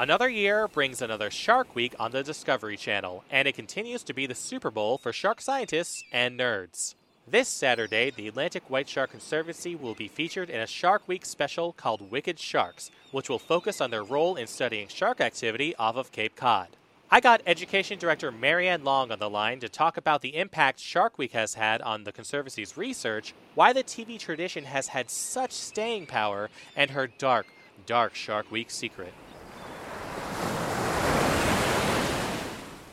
Another 0.00 0.28
year 0.28 0.68
brings 0.68 1.02
another 1.02 1.28
Shark 1.28 1.74
Week 1.74 1.92
on 1.98 2.12
the 2.12 2.22
Discovery 2.22 2.76
Channel, 2.76 3.24
and 3.32 3.48
it 3.48 3.56
continues 3.56 4.04
to 4.04 4.12
be 4.12 4.26
the 4.26 4.34
Super 4.36 4.70
Bowl 4.70 4.96
for 4.96 5.12
shark 5.12 5.40
scientists 5.40 6.04
and 6.12 6.38
nerds. 6.38 6.94
This 7.26 7.48
Saturday, 7.48 8.10
the 8.10 8.28
Atlantic 8.28 8.70
White 8.70 8.88
Shark 8.88 9.10
Conservancy 9.10 9.74
will 9.74 9.96
be 9.96 10.06
featured 10.06 10.50
in 10.50 10.60
a 10.60 10.68
Shark 10.68 11.08
Week 11.08 11.26
special 11.26 11.72
called 11.72 12.12
Wicked 12.12 12.38
Sharks, 12.38 12.92
which 13.10 13.28
will 13.28 13.40
focus 13.40 13.80
on 13.80 13.90
their 13.90 14.04
role 14.04 14.36
in 14.36 14.46
studying 14.46 14.86
shark 14.86 15.20
activity 15.20 15.74
off 15.74 15.96
of 15.96 16.12
Cape 16.12 16.36
Cod. 16.36 16.68
I 17.10 17.18
got 17.18 17.42
Education 17.44 17.98
Director 17.98 18.30
Marianne 18.30 18.84
Long 18.84 19.10
on 19.10 19.18
the 19.18 19.28
line 19.28 19.58
to 19.58 19.68
talk 19.68 19.96
about 19.96 20.22
the 20.22 20.36
impact 20.36 20.78
Shark 20.78 21.18
Week 21.18 21.32
has 21.32 21.54
had 21.54 21.82
on 21.82 22.04
the 22.04 22.12
Conservancy's 22.12 22.76
research, 22.76 23.34
why 23.56 23.72
the 23.72 23.82
TV 23.82 24.16
tradition 24.16 24.62
has 24.62 24.86
had 24.86 25.10
such 25.10 25.50
staying 25.50 26.06
power, 26.06 26.50
and 26.76 26.92
her 26.92 27.08
dark, 27.08 27.48
dark 27.84 28.14
Shark 28.14 28.52
Week 28.52 28.70
secret. 28.70 29.12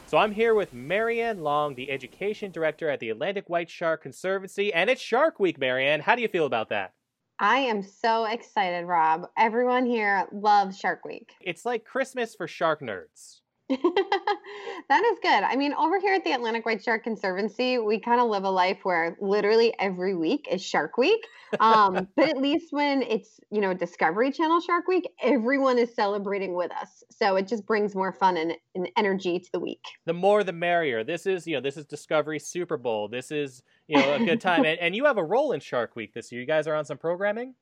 So 0.08 0.20
I'm 0.20 0.32
here 0.32 0.54
with 0.54 0.72
Marianne 0.72 1.42
Long, 1.42 1.74
the 1.74 1.90
education 1.90 2.52
director 2.52 2.90
at 2.90 3.00
the 3.00 3.10
Atlantic 3.10 3.50
White 3.50 3.72
Shark 3.72 4.04
Conservancy, 4.04 4.72
and 4.72 4.88
it's 4.88 5.02
Shark 5.02 5.40
Week, 5.40 5.60
Marianne. 5.60 6.00
How 6.00 6.16
do 6.16 6.22
you 6.22 6.28
feel 6.28 6.46
about 6.46 6.70
that? 6.70 6.94
I 7.40 7.58
am 7.58 7.82
so 7.82 8.26
excited, 8.26 8.86
Rob. 8.86 9.24
Everyone 9.36 9.86
here 9.88 10.28
loves 10.32 10.78
Shark 10.78 11.06
Week. 11.06 11.34
It's 11.42 11.66
like 11.66 11.86
Christmas 11.86 12.36
for 12.36 12.48
shark 12.48 12.82
nerds. 12.82 13.40
that 13.70 15.04
is 15.04 15.18
good. 15.24 15.44
I 15.44 15.56
mean, 15.56 15.74
over 15.74 16.00
here 16.00 16.14
at 16.14 16.24
the 16.24 16.34
Atlantic 16.34 16.68
White 16.68 16.84
Shark 16.84 17.04
Conservancy, 17.04 17.80
we 17.80 18.00
kind 18.00 18.22
of 18.22 18.30
live 18.30 18.44
a 18.44 18.50
life 18.50 18.80
where 18.84 19.18
literally 19.20 19.74
every 19.80 20.16
week 20.16 20.48
is 20.52 20.62
Shark 20.62 20.98
Week. 20.98 21.26
Um, 21.60 22.08
but 22.16 22.30
at 22.30 22.38
least 22.38 22.72
when 22.72 23.02
it's, 23.02 23.40
you 23.50 23.62
know, 23.62 23.74
Discovery 23.74 24.32
Channel 24.32 24.62
Shark 24.62 24.88
Week, 24.88 25.10
everyone 25.20 25.80
is 25.80 25.96
celebrating 25.96 26.54
with 26.54 26.72
us. 26.74 27.04
So 27.10 27.38
it 27.38 27.48
just 27.48 27.66
brings 27.66 27.96
more 27.96 28.14
fun 28.14 28.38
and, 28.38 28.54
and 28.76 28.88
energy 28.98 29.40
to 29.40 29.52
the 29.52 29.60
week. 29.60 29.84
The 30.06 30.14
more 30.14 30.44
the 30.44 30.54
merrier. 30.54 31.04
This 31.04 31.26
is, 31.26 31.48
you 31.48 31.56
know, 31.56 31.62
this 31.62 31.76
is 31.76 31.86
Discovery 31.86 32.38
Super 32.38 32.78
Bowl. 32.78 33.08
This 33.08 33.32
is, 33.32 33.64
you 33.88 33.98
know, 33.98 34.14
a 34.14 34.20
good 34.20 34.42
time. 34.42 34.64
and, 34.66 34.78
and 34.80 34.96
you 34.96 35.06
have 35.06 35.18
a 35.18 35.24
role 35.24 35.54
in 35.54 35.60
Shark 35.60 35.96
Week 35.96 36.14
this 36.14 36.32
year. 36.32 36.40
You 36.40 36.48
guys 36.48 36.68
are 36.68 36.76
on 36.76 36.86
some 36.86 37.00
programming? 37.00 37.56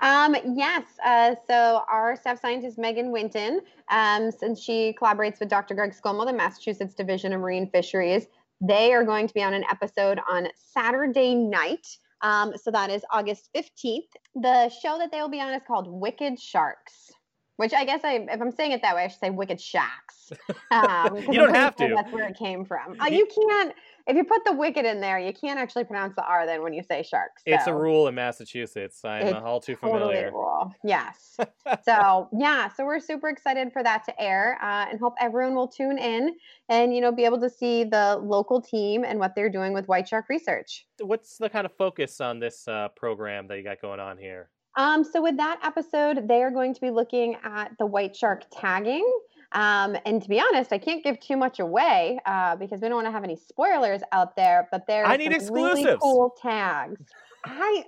Um, 0.00 0.36
yes. 0.54 0.84
Uh, 1.04 1.34
so 1.46 1.82
our 1.90 2.16
staff 2.16 2.40
scientist 2.40 2.78
Megan 2.78 3.10
Winton, 3.10 3.60
um, 3.90 4.30
since 4.30 4.60
she 4.60 4.96
collaborates 5.00 5.40
with 5.40 5.48
Dr. 5.48 5.74
Greg 5.74 5.92
Skomal, 5.92 6.26
the 6.26 6.32
Massachusetts 6.32 6.94
Division 6.94 7.32
of 7.32 7.40
Marine 7.40 7.70
Fisheries, 7.70 8.26
they 8.60 8.92
are 8.92 9.04
going 9.04 9.26
to 9.28 9.34
be 9.34 9.42
on 9.42 9.54
an 9.54 9.64
episode 9.70 10.20
on 10.30 10.48
Saturday 10.54 11.34
night. 11.34 11.86
Um, 12.22 12.54
so 12.56 12.70
that 12.70 12.90
is 12.90 13.04
August 13.10 13.50
15th. 13.54 14.08
The 14.34 14.70
show 14.70 14.98
that 14.98 15.12
they 15.12 15.20
will 15.20 15.28
be 15.28 15.40
on 15.40 15.52
is 15.52 15.62
called 15.66 15.86
Wicked 15.88 16.40
Sharks, 16.40 17.12
which 17.56 17.72
I 17.72 17.84
guess 17.84 18.02
I, 18.04 18.26
if 18.30 18.40
I'm 18.40 18.52
saying 18.52 18.72
it 18.72 18.82
that 18.82 18.94
way, 18.94 19.04
I 19.04 19.08
should 19.08 19.20
say 19.20 19.30
Wicked 19.30 19.60
Shacks. 19.60 20.14
Um, 20.72 21.16
you 21.16 21.34
don't 21.34 21.54
have 21.54 21.76
to. 21.76 21.92
That's 21.94 22.12
where 22.12 22.26
it 22.26 22.36
came 22.36 22.64
from. 22.64 23.00
Uh, 23.00 23.06
you 23.06 23.26
can't 23.26 23.72
if 24.06 24.16
you 24.16 24.22
put 24.22 24.44
the 24.44 24.52
wicked 24.52 24.84
in 24.84 25.00
there, 25.00 25.18
you 25.18 25.32
can't 25.32 25.58
actually 25.58 25.84
pronounce 25.84 26.14
the 26.14 26.22
R 26.22 26.46
then 26.46 26.62
when 26.62 26.72
you 26.72 26.82
say 26.82 27.02
sharks. 27.02 27.42
So. 27.46 27.54
It's 27.54 27.66
a 27.66 27.74
rule 27.74 28.06
in 28.06 28.14
Massachusetts. 28.14 29.04
I'm 29.04 29.34
all 29.44 29.60
too 29.60 29.74
familiar. 29.74 30.30
Totally 30.30 30.32
rule. 30.32 30.72
Yes. 30.84 31.36
so 31.84 32.28
yeah, 32.32 32.68
so 32.68 32.84
we're 32.84 33.00
super 33.00 33.28
excited 33.28 33.72
for 33.72 33.82
that 33.82 34.04
to 34.04 34.20
air, 34.20 34.58
uh, 34.62 34.86
and 34.88 35.00
hope 35.00 35.14
everyone 35.20 35.54
will 35.54 35.68
tune 35.68 35.98
in 35.98 36.36
and 36.68 36.94
you 36.94 37.00
know 37.00 37.10
be 37.10 37.24
able 37.24 37.40
to 37.40 37.50
see 37.50 37.82
the 37.82 38.20
local 38.22 38.60
team 38.60 39.04
and 39.04 39.18
what 39.18 39.34
they're 39.34 39.50
doing 39.50 39.72
with 39.72 39.88
white 39.88 40.06
shark 40.06 40.26
research. 40.28 40.86
What's 41.00 41.38
the 41.38 41.50
kind 41.50 41.66
of 41.66 41.72
focus 41.72 42.20
on 42.20 42.38
this 42.38 42.68
uh, 42.68 42.88
program 42.96 43.48
that 43.48 43.56
you 43.56 43.64
got 43.64 43.80
going 43.80 44.00
on 44.00 44.18
here? 44.18 44.50
Um, 44.76 45.04
so 45.04 45.22
with 45.22 45.36
that 45.38 45.58
episode, 45.62 46.28
they 46.28 46.42
are 46.42 46.50
going 46.50 46.74
to 46.74 46.80
be 46.80 46.90
looking 46.90 47.36
at 47.42 47.72
the 47.78 47.86
white 47.86 48.14
shark 48.14 48.44
tagging. 48.52 49.10
Um, 49.52 49.96
and 50.04 50.22
to 50.22 50.28
be 50.28 50.40
honest, 50.40 50.72
I 50.72 50.78
can't 50.78 51.02
give 51.02 51.18
too 51.20 51.36
much 51.36 51.60
away 51.60 52.18
uh, 52.26 52.56
because 52.56 52.80
we 52.80 52.88
don't 52.88 52.96
want 52.96 53.06
to 53.06 53.12
have 53.12 53.24
any 53.24 53.36
spoilers 53.36 54.02
out 54.12 54.36
there. 54.36 54.68
But 54.70 54.86
there's 54.86 55.08
I 55.08 55.16
need 55.16 55.32
exclusives. 55.32 55.84
really 55.84 55.98
cool 55.98 56.34
tags. 56.40 57.00
I 57.44 57.84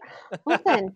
listen. 0.46 0.94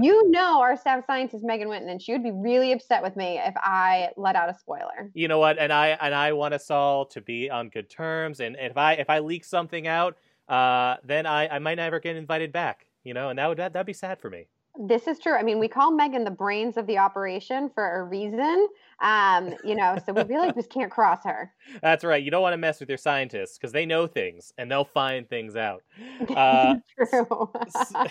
you 0.00 0.30
know 0.30 0.60
our 0.60 0.76
staff 0.76 1.04
scientist 1.06 1.44
Megan 1.44 1.68
Winton, 1.68 1.90
and 1.90 2.00
she 2.00 2.12
would 2.12 2.22
be 2.22 2.30
really 2.30 2.72
upset 2.72 3.02
with 3.02 3.16
me 3.16 3.38
if 3.44 3.54
I 3.56 4.10
let 4.16 4.36
out 4.36 4.48
a 4.48 4.54
spoiler. 4.58 5.10
You 5.12 5.28
know 5.28 5.38
what? 5.38 5.58
And 5.58 5.72
I 5.72 5.88
and 5.88 6.14
I 6.14 6.32
want 6.32 6.54
us 6.54 6.70
all 6.70 7.06
to 7.06 7.20
be 7.20 7.50
on 7.50 7.68
good 7.68 7.90
terms. 7.90 8.40
And 8.40 8.56
if 8.58 8.76
I 8.76 8.94
if 8.94 9.10
I 9.10 9.18
leak 9.18 9.44
something 9.44 9.86
out, 9.86 10.16
uh, 10.48 10.96
then 11.04 11.26
I 11.26 11.48
I 11.48 11.58
might 11.58 11.74
never 11.74 12.00
get 12.00 12.16
invited 12.16 12.52
back. 12.52 12.86
You 13.02 13.14
know, 13.14 13.28
and 13.28 13.38
that 13.38 13.48
would 13.48 13.58
that 13.58 13.72
that'd 13.72 13.86
be 13.86 13.92
sad 13.92 14.20
for 14.20 14.30
me. 14.30 14.46
This 14.78 15.06
is 15.06 15.18
true. 15.18 15.34
I 15.34 15.42
mean, 15.42 15.58
we 15.58 15.68
call 15.68 15.90
Megan 15.90 16.24
the 16.24 16.30
brains 16.30 16.76
of 16.76 16.86
the 16.86 16.98
operation 16.98 17.70
for 17.74 18.00
a 18.00 18.04
reason. 18.04 18.68
Um, 19.00 19.54
you 19.64 19.74
know, 19.74 19.98
so 20.04 20.12
we 20.12 20.22
really 20.22 20.52
just 20.52 20.70
can't 20.70 20.90
cross 20.90 21.24
her. 21.24 21.52
That's 21.82 22.04
right. 22.04 22.22
You 22.22 22.30
don't 22.30 22.42
want 22.42 22.54
to 22.54 22.58
mess 22.58 22.80
with 22.80 22.88
your 22.88 22.98
scientists 22.98 23.58
because 23.58 23.72
they 23.72 23.86
know 23.86 24.06
things 24.06 24.52
and 24.58 24.70
they'll 24.70 24.84
find 24.84 25.28
things 25.28 25.56
out. 25.56 25.82
Uh, 26.36 26.74
true. 26.98 27.50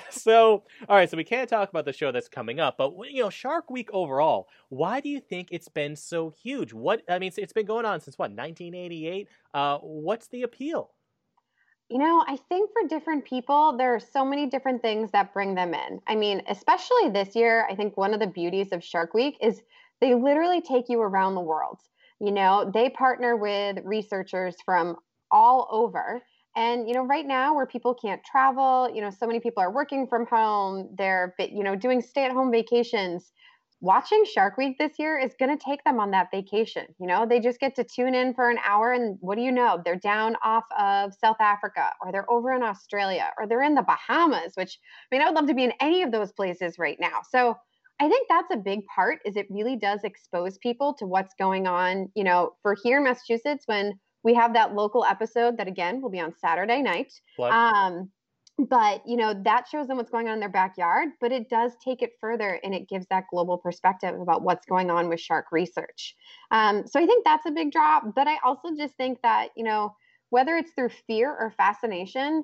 so, 0.09 0.63
all 0.87 0.95
right. 0.95 1.09
So 1.09 1.17
we 1.17 1.23
can't 1.23 1.49
talk 1.49 1.69
about 1.69 1.85
the 1.85 1.93
show 1.93 2.11
that's 2.11 2.27
coming 2.27 2.59
up, 2.59 2.77
but 2.77 2.93
you 3.11 3.21
know, 3.21 3.29
Shark 3.29 3.69
Week 3.69 3.89
overall. 3.93 4.47
Why 4.69 4.99
do 4.99 5.09
you 5.09 5.19
think 5.19 5.49
it's 5.51 5.67
been 5.67 5.95
so 5.95 6.29
huge? 6.29 6.73
What 6.73 7.01
I 7.09 7.19
mean, 7.19 7.31
it's 7.37 7.53
been 7.53 7.65
going 7.65 7.85
on 7.85 7.99
since 7.99 8.17
what 8.17 8.31
1988. 8.31 9.27
Uh, 9.53 9.77
what's 9.79 10.27
the 10.27 10.43
appeal? 10.43 10.91
You 11.89 11.99
know, 11.99 12.23
I 12.27 12.37
think 12.49 12.71
for 12.73 12.87
different 12.87 13.25
people, 13.25 13.77
there 13.77 13.93
are 13.93 13.99
so 13.99 14.25
many 14.25 14.47
different 14.47 14.81
things 14.81 15.11
that 15.11 15.33
bring 15.33 15.53
them 15.53 15.73
in. 15.75 16.01
I 16.07 16.15
mean, 16.15 16.41
especially 16.47 17.09
this 17.09 17.35
year, 17.35 17.67
I 17.69 17.75
think 17.75 17.95
one 17.95 18.13
of 18.13 18.19
the 18.19 18.27
beauties 18.27 18.71
of 18.71 18.83
Shark 18.83 19.13
Week 19.13 19.37
is 19.39 19.61
they 20.01 20.15
literally 20.15 20.61
take 20.61 20.89
you 20.89 20.99
around 21.01 21.35
the 21.35 21.41
world. 21.41 21.79
You 22.19 22.31
know, 22.31 22.71
they 22.73 22.89
partner 22.89 23.35
with 23.35 23.77
researchers 23.83 24.55
from 24.65 24.97
all 25.31 25.67
over. 25.69 26.23
And, 26.55 26.87
you 26.87 26.95
know, 26.95 27.03
right 27.05 27.25
now 27.25 27.53
where 27.53 27.67
people 27.67 27.93
can't 27.93 28.23
travel, 28.23 28.89
you 28.91 29.01
know, 29.01 29.11
so 29.11 29.27
many 29.27 29.39
people 29.39 29.61
are 29.61 29.71
working 29.71 30.07
from 30.07 30.25
home, 30.25 30.89
they're, 30.97 31.35
you 31.37 31.63
know, 31.63 31.75
doing 31.75 32.01
stay 32.01 32.25
at 32.25 32.31
home 32.31 32.51
vacations 32.51 33.31
watching 33.81 34.23
Shark 34.25 34.57
Week 34.57 34.77
this 34.77 34.93
year 34.97 35.17
is 35.17 35.33
going 35.39 35.55
to 35.55 35.63
take 35.63 35.83
them 35.83 35.99
on 35.99 36.11
that 36.11 36.29
vacation. 36.31 36.85
You 36.99 37.07
know, 37.07 37.25
they 37.25 37.39
just 37.39 37.59
get 37.59 37.75
to 37.75 37.83
tune 37.83 38.15
in 38.15 38.33
for 38.33 38.49
an 38.49 38.57
hour, 38.65 38.93
and 38.93 39.17
what 39.21 39.35
do 39.35 39.41
you 39.41 39.51
know? 39.51 39.81
They're 39.83 39.95
down 39.95 40.35
off 40.43 40.63
of 40.77 41.13
South 41.13 41.37
Africa, 41.39 41.91
or 42.01 42.11
they're 42.11 42.29
over 42.31 42.53
in 42.53 42.63
Australia, 42.63 43.31
or 43.37 43.47
they're 43.47 43.63
in 43.63 43.75
the 43.75 43.83
Bahamas, 43.83 44.53
which 44.55 44.79
I 45.11 45.15
mean, 45.15 45.21
I 45.21 45.25
would 45.25 45.35
love 45.35 45.47
to 45.47 45.53
be 45.53 45.63
in 45.63 45.73
any 45.79 46.03
of 46.03 46.11
those 46.11 46.31
places 46.31 46.79
right 46.79 46.97
now. 46.99 47.19
So 47.29 47.55
I 47.99 48.09
think 48.09 48.27
that's 48.29 48.53
a 48.53 48.57
big 48.57 48.81
part 48.93 49.19
is 49.25 49.37
it 49.37 49.47
really 49.49 49.77
does 49.77 50.01
expose 50.03 50.57
people 50.57 50.93
to 50.95 51.05
what's 51.05 51.33
going 51.39 51.65
on, 51.67 52.09
you 52.15 52.23
know, 52.23 52.51
for 52.61 52.75
here 52.83 52.97
in 52.97 53.03
Massachusetts 53.05 53.63
when 53.67 53.93
we 54.23 54.33
have 54.33 54.53
that 54.53 54.73
local 54.73 55.05
episode 55.05 55.57
that 55.57 55.67
again 55.67 56.01
will 56.01 56.09
be 56.09 56.19
on 56.19 56.33
Saturday 56.35 56.81
night. 56.81 57.13
Um, 57.53 58.09
but 58.57 59.01
you 59.05 59.17
know 59.17 59.33
that 59.43 59.67
shows 59.67 59.87
them 59.87 59.97
what's 59.97 60.09
going 60.09 60.27
on 60.27 60.35
in 60.35 60.39
their 60.39 60.49
backyard 60.49 61.09
but 61.19 61.31
it 61.31 61.49
does 61.49 61.73
take 61.83 62.01
it 62.01 62.11
further 62.21 62.59
and 62.63 62.73
it 62.73 62.87
gives 62.87 63.05
that 63.07 63.25
global 63.29 63.57
perspective 63.57 64.19
about 64.19 64.43
what's 64.43 64.65
going 64.65 64.89
on 64.89 65.09
with 65.09 65.19
shark 65.19 65.47
research. 65.51 66.15
Um, 66.51 66.87
so 66.87 66.99
i 67.01 67.05
think 67.05 67.25
that's 67.25 67.45
a 67.45 67.51
big 67.51 67.71
draw 67.71 68.01
but 68.15 68.27
i 68.27 68.37
also 68.43 68.69
just 68.77 68.95
think 68.95 69.21
that 69.23 69.49
you 69.55 69.63
know 69.63 69.95
whether 70.29 70.55
it's 70.55 70.71
through 70.71 70.89
fear 71.07 71.29
or 71.29 71.53
fascination 71.57 72.43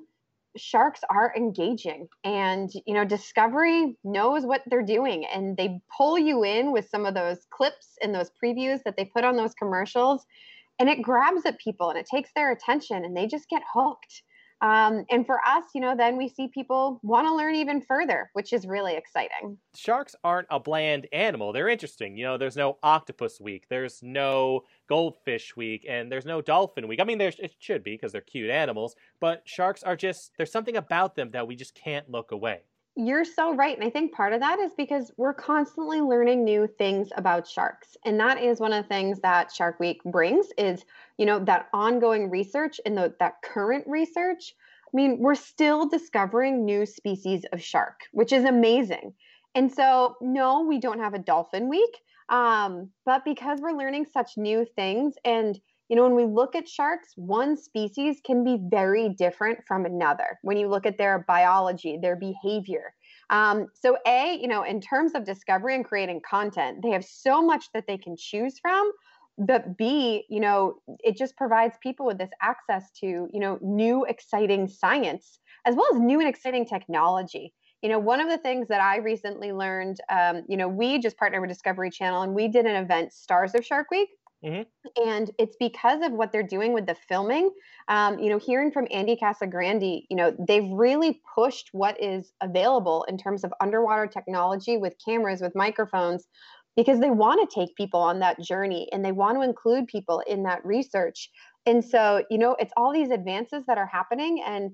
sharks 0.57 0.99
are 1.09 1.33
engaging 1.35 2.07
and 2.25 2.69
you 2.85 2.93
know 2.93 3.05
discovery 3.05 3.97
knows 4.03 4.45
what 4.45 4.61
they're 4.67 4.83
doing 4.83 5.25
and 5.25 5.55
they 5.55 5.79
pull 5.95 6.19
you 6.19 6.43
in 6.43 6.73
with 6.73 6.89
some 6.89 7.05
of 7.05 7.13
those 7.13 7.39
clips 7.51 7.97
and 8.01 8.13
those 8.13 8.31
previews 8.43 8.83
that 8.83 8.97
they 8.97 9.05
put 9.05 9.23
on 9.23 9.37
those 9.37 9.53
commercials 9.53 10.25
and 10.79 10.89
it 10.89 11.01
grabs 11.01 11.45
at 11.45 11.57
people 11.59 11.89
and 11.89 11.97
it 11.97 12.05
takes 12.05 12.31
their 12.35 12.51
attention 12.51 13.05
and 13.05 13.15
they 13.15 13.27
just 13.27 13.47
get 13.49 13.61
hooked 13.73 14.23
um, 14.61 15.05
and 15.09 15.25
for 15.25 15.39
us, 15.45 15.65
you 15.73 15.81
know, 15.81 15.95
then 15.95 16.17
we 16.17 16.29
see 16.29 16.47
people 16.47 16.99
want 17.03 17.27
to 17.27 17.35
learn 17.35 17.55
even 17.55 17.81
further, 17.81 18.29
which 18.33 18.53
is 18.53 18.67
really 18.67 18.95
exciting. 18.95 19.57
Sharks 19.75 20.15
aren't 20.23 20.47
a 20.51 20.59
bland 20.59 21.07
animal. 21.11 21.51
They're 21.51 21.67
interesting. 21.69 22.15
You 22.15 22.25
know, 22.25 22.37
there's 22.37 22.55
no 22.55 22.77
octopus 22.83 23.41
week, 23.41 23.65
there's 23.69 24.01
no 24.03 24.63
goldfish 24.87 25.55
week, 25.55 25.85
and 25.89 26.11
there's 26.11 26.25
no 26.25 26.41
dolphin 26.41 26.87
week. 26.87 26.99
I 27.01 27.05
mean, 27.05 27.17
there 27.17 27.33
it 27.39 27.55
should 27.59 27.83
be 27.83 27.93
because 27.93 28.11
they're 28.11 28.21
cute 28.21 28.49
animals, 28.49 28.95
but 29.19 29.41
sharks 29.45 29.83
are 29.83 29.95
just, 29.95 30.31
there's 30.37 30.51
something 30.51 30.77
about 30.77 31.15
them 31.15 31.31
that 31.31 31.47
we 31.47 31.55
just 31.55 31.75
can't 31.75 32.09
look 32.09 32.31
away. 32.31 32.61
You're 32.95 33.23
so 33.23 33.55
right. 33.55 33.75
And 33.75 33.85
I 33.85 33.89
think 33.89 34.13
part 34.13 34.33
of 34.33 34.41
that 34.41 34.59
is 34.59 34.73
because 34.75 35.11
we're 35.15 35.33
constantly 35.33 36.01
learning 36.01 36.43
new 36.43 36.67
things 36.67 37.09
about 37.15 37.47
sharks. 37.47 37.95
And 38.05 38.19
that 38.19 38.41
is 38.43 38.59
one 38.59 38.73
of 38.73 38.83
the 38.83 38.89
things 38.89 39.19
that 39.21 39.51
Shark 39.51 39.79
Week 39.79 40.03
brings 40.03 40.47
is, 40.57 40.83
you 41.17 41.25
know, 41.25 41.39
that 41.39 41.69
ongoing 41.73 42.29
research 42.29 42.81
and 42.85 42.97
the, 42.97 43.15
that 43.19 43.41
current 43.43 43.85
research. 43.87 44.53
I 44.87 44.91
mean, 44.93 45.19
we're 45.19 45.35
still 45.35 45.87
discovering 45.87 46.65
new 46.65 46.85
species 46.85 47.45
of 47.53 47.61
shark, 47.61 48.01
which 48.11 48.33
is 48.33 48.43
amazing. 48.43 49.13
And 49.55 49.71
so, 49.71 50.15
no, 50.19 50.63
we 50.63 50.77
don't 50.77 50.99
have 50.99 51.13
a 51.13 51.19
dolphin 51.19 51.69
week. 51.69 51.97
Um, 52.27 52.89
but 53.05 53.23
because 53.23 53.61
we're 53.61 53.77
learning 53.77 54.07
such 54.11 54.37
new 54.37 54.65
things 54.75 55.15
and 55.23 55.59
you 55.91 55.97
know, 55.97 56.03
when 56.03 56.15
we 56.15 56.23
look 56.23 56.55
at 56.55 56.69
sharks, 56.69 57.09
one 57.17 57.57
species 57.57 58.21
can 58.25 58.45
be 58.45 58.57
very 58.69 59.09
different 59.09 59.59
from 59.67 59.85
another 59.85 60.39
when 60.41 60.55
you 60.55 60.69
look 60.69 60.85
at 60.85 60.97
their 60.97 61.25
biology, 61.27 61.99
their 62.01 62.15
behavior. 62.15 62.93
Um, 63.29 63.67
so, 63.73 63.97
A, 64.07 64.39
you 64.41 64.47
know, 64.47 64.63
in 64.63 64.79
terms 64.79 65.15
of 65.15 65.25
discovery 65.25 65.75
and 65.75 65.83
creating 65.83 66.21
content, 66.27 66.77
they 66.81 66.91
have 66.91 67.03
so 67.03 67.41
much 67.41 67.65
that 67.73 67.87
they 67.87 67.97
can 67.97 68.15
choose 68.17 68.57
from. 68.57 68.89
But 69.37 69.77
B, 69.77 70.23
you 70.29 70.39
know, 70.39 70.75
it 70.99 71.17
just 71.17 71.35
provides 71.35 71.75
people 71.83 72.05
with 72.05 72.17
this 72.17 72.31
access 72.41 72.89
to, 73.01 73.05
you 73.05 73.39
know, 73.41 73.59
new 73.61 74.05
exciting 74.05 74.69
science 74.69 75.39
as 75.65 75.75
well 75.75 75.87
as 75.93 75.99
new 75.99 76.21
and 76.21 76.29
exciting 76.29 76.65
technology. 76.65 77.53
You 77.81 77.89
know, 77.89 77.99
one 77.99 78.21
of 78.21 78.29
the 78.29 78.37
things 78.37 78.69
that 78.69 78.79
I 78.79 78.97
recently 78.97 79.51
learned, 79.51 79.97
um, 80.09 80.43
you 80.47 80.55
know, 80.55 80.69
we 80.69 80.99
just 80.99 81.17
partnered 81.17 81.41
with 81.41 81.49
Discovery 81.49 81.89
Channel 81.89 82.21
and 82.21 82.33
we 82.33 82.47
did 82.47 82.65
an 82.65 82.81
event, 82.81 83.11
Stars 83.11 83.55
of 83.55 83.65
Shark 83.65 83.87
Week. 83.91 84.07
Mm-hmm. 84.43 85.07
And 85.07 85.31
it's 85.37 85.55
because 85.59 86.01
of 86.03 86.13
what 86.13 86.31
they're 86.31 86.41
doing 86.41 86.73
with 86.73 86.87
the 86.87 86.95
filming. 87.07 87.51
Um, 87.87 88.17
you 88.17 88.29
know, 88.29 88.39
hearing 88.39 88.71
from 88.71 88.87
Andy 88.89 89.15
Casagrande, 89.15 90.05
you 90.09 90.17
know, 90.17 90.35
they've 90.47 90.69
really 90.71 91.21
pushed 91.35 91.69
what 91.73 92.01
is 92.01 92.33
available 92.41 93.05
in 93.07 93.17
terms 93.17 93.43
of 93.43 93.53
underwater 93.61 94.07
technology 94.07 94.77
with 94.77 94.95
cameras, 95.03 95.41
with 95.41 95.55
microphones, 95.55 96.27
because 96.75 96.99
they 96.99 97.11
want 97.11 97.47
to 97.47 97.59
take 97.59 97.75
people 97.75 97.99
on 97.99 98.19
that 98.19 98.41
journey 98.41 98.89
and 98.91 99.05
they 99.05 99.11
want 99.11 99.37
to 99.37 99.41
include 99.43 99.87
people 99.87 100.23
in 100.25 100.43
that 100.43 100.65
research. 100.65 101.29
And 101.65 101.83
so, 101.85 102.23
you 102.31 102.37
know, 102.39 102.55
it's 102.59 102.73
all 102.75 102.91
these 102.91 103.11
advances 103.11 103.65
that 103.67 103.77
are 103.77 103.85
happening. 103.85 104.41
And, 104.43 104.71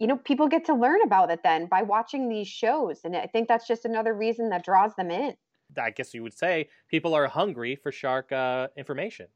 you 0.00 0.08
know, 0.08 0.16
people 0.16 0.48
get 0.48 0.64
to 0.64 0.74
learn 0.74 1.02
about 1.02 1.30
it 1.30 1.40
then 1.44 1.66
by 1.66 1.82
watching 1.82 2.28
these 2.28 2.48
shows. 2.48 3.00
And 3.04 3.16
I 3.16 3.26
think 3.26 3.46
that's 3.46 3.68
just 3.68 3.84
another 3.84 4.12
reason 4.12 4.48
that 4.48 4.64
draws 4.64 4.94
them 4.96 5.12
in. 5.12 5.34
I 5.78 5.90
guess 5.90 6.14
you 6.14 6.22
would 6.22 6.36
say 6.36 6.68
people 6.88 7.14
are 7.14 7.26
hungry 7.26 7.76
for 7.76 7.92
shark 7.92 8.32
uh, 8.32 8.68
information. 8.76 9.26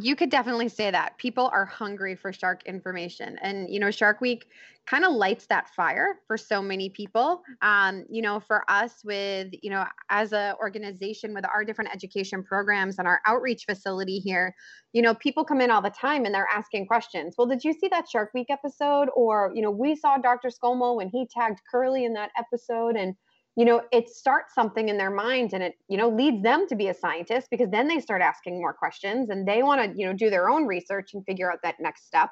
You 0.00 0.14
could 0.14 0.30
definitely 0.30 0.68
say 0.68 0.92
that. 0.92 1.18
People 1.18 1.50
are 1.52 1.64
hungry 1.64 2.14
for 2.14 2.32
shark 2.32 2.62
information. 2.64 3.36
And 3.42 3.68
you 3.68 3.80
know 3.80 3.90
shark 3.90 4.20
week 4.20 4.46
kind 4.86 5.04
of 5.04 5.12
lights 5.12 5.46
that 5.46 5.68
fire 5.70 6.20
for 6.28 6.36
so 6.36 6.62
many 6.62 6.90
people. 6.90 7.42
Um, 7.60 8.04
you 8.08 8.22
know 8.22 8.38
for 8.38 8.64
us 8.70 9.02
with 9.04 9.48
you 9.62 9.70
know 9.70 9.84
as 10.10 10.32
a 10.32 10.54
organization 10.60 11.34
with 11.34 11.44
our 11.46 11.64
different 11.64 11.92
education 11.92 12.44
programs 12.44 13.00
and 13.00 13.08
our 13.08 13.20
outreach 13.26 13.64
facility 13.64 14.20
here 14.20 14.54
you 14.92 15.02
know 15.02 15.14
people 15.14 15.44
come 15.44 15.60
in 15.60 15.72
all 15.72 15.82
the 15.82 15.90
time 15.90 16.24
and 16.24 16.32
they're 16.32 16.48
asking 16.54 16.86
questions. 16.86 17.34
Well 17.36 17.48
did 17.48 17.64
you 17.64 17.72
see 17.72 17.88
that 17.88 18.08
shark 18.08 18.30
week 18.32 18.50
episode? 18.50 19.08
Or 19.16 19.50
you 19.54 19.62
know 19.62 19.72
we 19.72 19.96
saw 19.96 20.18
dr 20.18 20.48
skomal 20.50 20.94
when 20.94 21.08
he 21.08 21.26
tagged 21.26 21.60
curly 21.68 22.04
in 22.04 22.12
that 22.12 22.30
episode 22.38 22.94
and 22.94 23.16
you 23.56 23.64
know 23.64 23.82
it 23.92 24.08
starts 24.08 24.54
something 24.54 24.88
in 24.88 24.98
their 24.98 25.10
mind 25.10 25.52
and 25.52 25.62
it 25.62 25.74
you 25.88 25.96
know 25.96 26.08
leads 26.08 26.42
them 26.42 26.66
to 26.68 26.74
be 26.74 26.88
a 26.88 26.94
scientist 26.94 27.48
because 27.50 27.70
then 27.70 27.88
they 27.88 28.00
start 28.00 28.22
asking 28.22 28.60
more 28.60 28.72
questions 28.72 29.30
and 29.30 29.46
they 29.46 29.62
want 29.62 29.80
to 29.80 29.98
you 29.98 30.06
know 30.06 30.12
do 30.12 30.30
their 30.30 30.48
own 30.48 30.66
research 30.66 31.14
and 31.14 31.24
figure 31.24 31.50
out 31.50 31.58
that 31.62 31.76
next 31.80 32.06
step. 32.06 32.30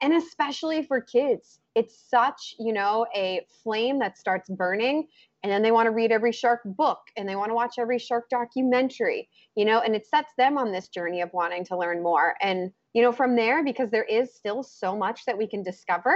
And 0.00 0.14
especially 0.14 0.82
for 0.82 1.00
kids 1.00 1.60
it's 1.74 1.96
such 2.08 2.54
you 2.58 2.72
know 2.72 3.06
a 3.14 3.46
flame 3.62 3.98
that 4.00 4.18
starts 4.18 4.48
burning 4.50 5.06
and 5.42 5.50
then 5.50 5.62
they 5.62 5.72
want 5.72 5.86
to 5.86 5.90
read 5.90 6.12
every 6.12 6.32
shark 6.32 6.60
book 6.64 6.98
and 7.16 7.28
they 7.28 7.36
want 7.36 7.50
to 7.50 7.54
watch 7.54 7.74
every 7.78 7.98
shark 7.98 8.28
documentary 8.28 9.28
you 9.54 9.64
know 9.64 9.80
and 9.80 9.94
it 9.94 10.06
sets 10.06 10.32
them 10.36 10.58
on 10.58 10.72
this 10.72 10.88
journey 10.88 11.20
of 11.20 11.30
wanting 11.32 11.64
to 11.66 11.78
learn 11.78 12.02
more. 12.02 12.34
And 12.40 12.72
you 12.94 13.02
know 13.02 13.12
from 13.12 13.36
there 13.36 13.62
because 13.62 13.90
there 13.90 14.04
is 14.04 14.34
still 14.34 14.62
so 14.62 14.96
much 14.96 15.24
that 15.26 15.38
we 15.38 15.46
can 15.46 15.62
discover 15.62 16.14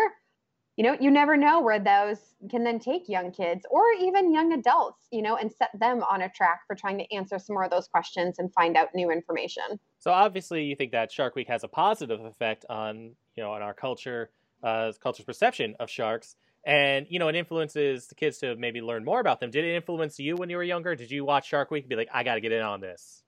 you 0.76 0.84
know, 0.84 0.96
you 1.00 1.10
never 1.10 1.36
know 1.36 1.60
where 1.60 1.78
those 1.78 2.18
can 2.50 2.62
then 2.62 2.78
take 2.78 3.08
young 3.08 3.32
kids 3.32 3.64
or 3.70 3.82
even 3.98 4.32
young 4.32 4.52
adults, 4.52 5.06
you 5.10 5.22
know, 5.22 5.36
and 5.36 5.50
set 5.50 5.70
them 5.78 6.02
on 6.02 6.22
a 6.22 6.28
track 6.28 6.60
for 6.66 6.76
trying 6.76 6.98
to 6.98 7.14
answer 7.14 7.38
some 7.38 7.54
more 7.54 7.64
of 7.64 7.70
those 7.70 7.88
questions 7.88 8.38
and 8.38 8.52
find 8.52 8.76
out 8.76 8.88
new 8.94 9.10
information. 9.10 9.80
So 9.98 10.10
obviously, 10.10 10.64
you 10.64 10.76
think 10.76 10.92
that 10.92 11.10
Shark 11.10 11.34
Week 11.34 11.48
has 11.48 11.64
a 11.64 11.68
positive 11.68 12.20
effect 12.20 12.66
on 12.68 13.12
you 13.36 13.42
know 13.42 13.52
on 13.52 13.62
our 13.62 13.72
culture, 13.72 14.30
uh, 14.62 14.92
culture's 15.02 15.24
perception 15.24 15.74
of 15.80 15.88
sharks, 15.88 16.36
and 16.66 17.06
you 17.08 17.18
know 17.18 17.28
it 17.28 17.36
influences 17.36 18.08
the 18.08 18.14
kids 18.14 18.38
to 18.38 18.54
maybe 18.56 18.82
learn 18.82 19.02
more 19.02 19.20
about 19.20 19.40
them. 19.40 19.50
Did 19.50 19.64
it 19.64 19.74
influence 19.74 20.18
you 20.18 20.36
when 20.36 20.50
you 20.50 20.56
were 20.58 20.62
younger? 20.62 20.94
Did 20.94 21.10
you 21.10 21.24
watch 21.24 21.48
Shark 21.48 21.70
Week 21.70 21.84
and 21.84 21.88
be 21.88 21.96
like, 21.96 22.10
I 22.12 22.22
got 22.22 22.34
to 22.34 22.40
get 22.42 22.52
in 22.52 22.62
on 22.62 22.82
this? 22.82 23.22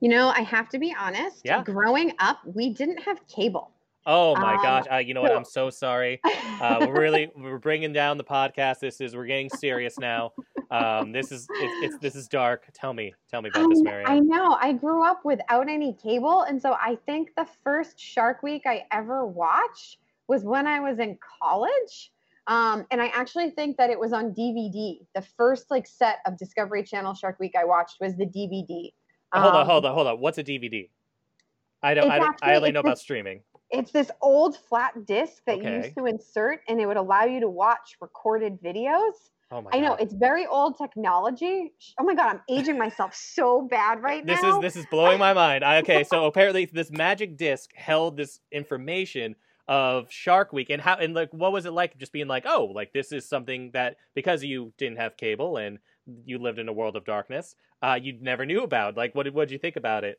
You 0.00 0.10
know, 0.10 0.28
I 0.28 0.42
have 0.42 0.68
to 0.68 0.78
be 0.78 0.94
honest. 0.96 1.40
Yeah. 1.44 1.64
Growing 1.64 2.12
up, 2.20 2.38
we 2.46 2.72
didn't 2.72 3.02
have 3.02 3.26
cable. 3.26 3.72
Oh 4.10 4.34
my 4.36 4.54
um, 4.54 4.62
gosh! 4.62 4.84
Uh, 4.90 4.96
you 4.96 5.12
know 5.12 5.20
what? 5.20 5.36
I'm 5.36 5.44
so 5.44 5.68
sorry. 5.68 6.18
Uh, 6.24 6.78
we're 6.80 6.98
really 6.98 7.30
we're 7.36 7.58
bringing 7.58 7.92
down 7.92 8.16
the 8.16 8.24
podcast. 8.24 8.78
This 8.80 9.02
is 9.02 9.14
we're 9.14 9.26
getting 9.26 9.50
serious 9.50 9.98
now. 9.98 10.32
Um, 10.70 11.12
this 11.12 11.30
is 11.30 11.46
it's, 11.50 11.84
it's, 11.84 11.98
this 11.98 12.16
is 12.16 12.26
dark. 12.26 12.64
Tell 12.72 12.94
me, 12.94 13.12
tell 13.30 13.42
me 13.42 13.50
about 13.50 13.66
I, 13.66 13.68
this, 13.68 13.82
Mary. 13.82 14.04
I 14.06 14.18
know. 14.18 14.56
I 14.62 14.72
grew 14.72 15.04
up 15.04 15.26
without 15.26 15.68
any 15.68 15.92
cable, 15.92 16.40
and 16.42 16.60
so 16.60 16.72
I 16.72 16.96
think 17.04 17.34
the 17.36 17.46
first 17.62 18.00
Shark 18.00 18.42
Week 18.42 18.62
I 18.64 18.86
ever 18.92 19.26
watched 19.26 19.98
was 20.26 20.42
when 20.42 20.66
I 20.66 20.80
was 20.80 20.98
in 20.98 21.18
college. 21.40 22.10
Um, 22.46 22.86
and 22.90 23.02
I 23.02 23.08
actually 23.08 23.50
think 23.50 23.76
that 23.76 23.90
it 23.90 24.00
was 24.00 24.14
on 24.14 24.32
DVD. 24.32 25.00
The 25.14 25.20
first 25.36 25.70
like 25.70 25.86
set 25.86 26.20
of 26.24 26.38
Discovery 26.38 26.82
Channel 26.82 27.12
Shark 27.12 27.38
Week 27.38 27.52
I 27.60 27.66
watched 27.66 27.98
was 28.00 28.16
the 28.16 28.24
DVD. 28.24 28.90
Um, 29.32 29.42
hold 29.42 29.54
on, 29.54 29.66
hold 29.66 29.84
on, 29.84 29.94
hold 29.94 30.06
on. 30.06 30.18
What's 30.18 30.38
a 30.38 30.44
DVD? 30.44 30.88
I 31.82 31.94
don't. 31.94 32.10
I, 32.10 32.18
don't, 32.18 32.36
I 32.42 32.54
only 32.54 32.72
know 32.72 32.80
about 32.80 32.98
streaming. 32.98 33.42
It's 33.70 33.92
this 33.92 34.10
old 34.22 34.56
flat 34.56 35.06
disc 35.06 35.42
that 35.46 35.58
okay. 35.58 35.70
you 35.70 35.76
used 35.82 35.94
to 35.96 36.06
insert, 36.06 36.60
and 36.68 36.80
it 36.80 36.86
would 36.86 36.96
allow 36.96 37.24
you 37.24 37.40
to 37.40 37.48
watch 37.48 37.96
recorded 38.00 38.60
videos. 38.62 39.12
Oh 39.50 39.62
my 39.62 39.70
I 39.72 39.80
know 39.80 39.90
God. 39.90 40.00
it's 40.02 40.14
very 40.14 40.46
old 40.46 40.76
technology. 40.76 41.72
Oh 41.98 42.04
my 42.04 42.14
God, 42.14 42.36
I'm 42.36 42.40
aging 42.50 42.78
myself 42.78 43.14
so 43.14 43.62
bad 43.62 44.02
right 44.02 44.24
this 44.24 44.42
now. 44.42 44.60
This 44.60 44.72
is 44.72 44.74
this 44.74 44.84
is 44.84 44.90
blowing 44.90 45.18
my 45.18 45.32
mind. 45.32 45.64
I, 45.64 45.78
okay, 45.78 46.04
so 46.04 46.24
apparently 46.26 46.66
this 46.66 46.90
magic 46.90 47.36
disc 47.36 47.70
held 47.74 48.16
this 48.16 48.40
information 48.52 49.36
of 49.68 50.10
Shark 50.10 50.52
Week 50.52 50.70
and 50.70 50.80
how 50.80 50.96
and 50.96 51.14
like 51.14 51.30
what 51.32 51.52
was 51.52 51.66
it 51.66 51.72
like 51.72 51.98
just 51.98 52.10
being 52.10 52.26
like 52.26 52.44
oh 52.46 52.72
like 52.74 52.92
this 52.94 53.12
is 53.12 53.28
something 53.28 53.70
that 53.72 53.96
because 54.14 54.42
you 54.42 54.72
didn't 54.78 54.96
have 54.96 55.16
cable 55.18 55.58
and 55.58 55.78
you 56.24 56.38
lived 56.38 56.58
in 56.58 56.68
a 56.68 56.72
world 56.72 56.96
of 56.96 57.04
darkness 57.04 57.54
uh 57.82 57.98
you 58.00 58.16
never 58.18 58.46
knew 58.46 58.62
about 58.62 58.96
like 58.96 59.14
what 59.14 59.24
did 59.24 59.34
what 59.34 59.48
did 59.48 59.52
you 59.52 59.58
think 59.58 59.76
about 59.76 60.04
it 60.04 60.18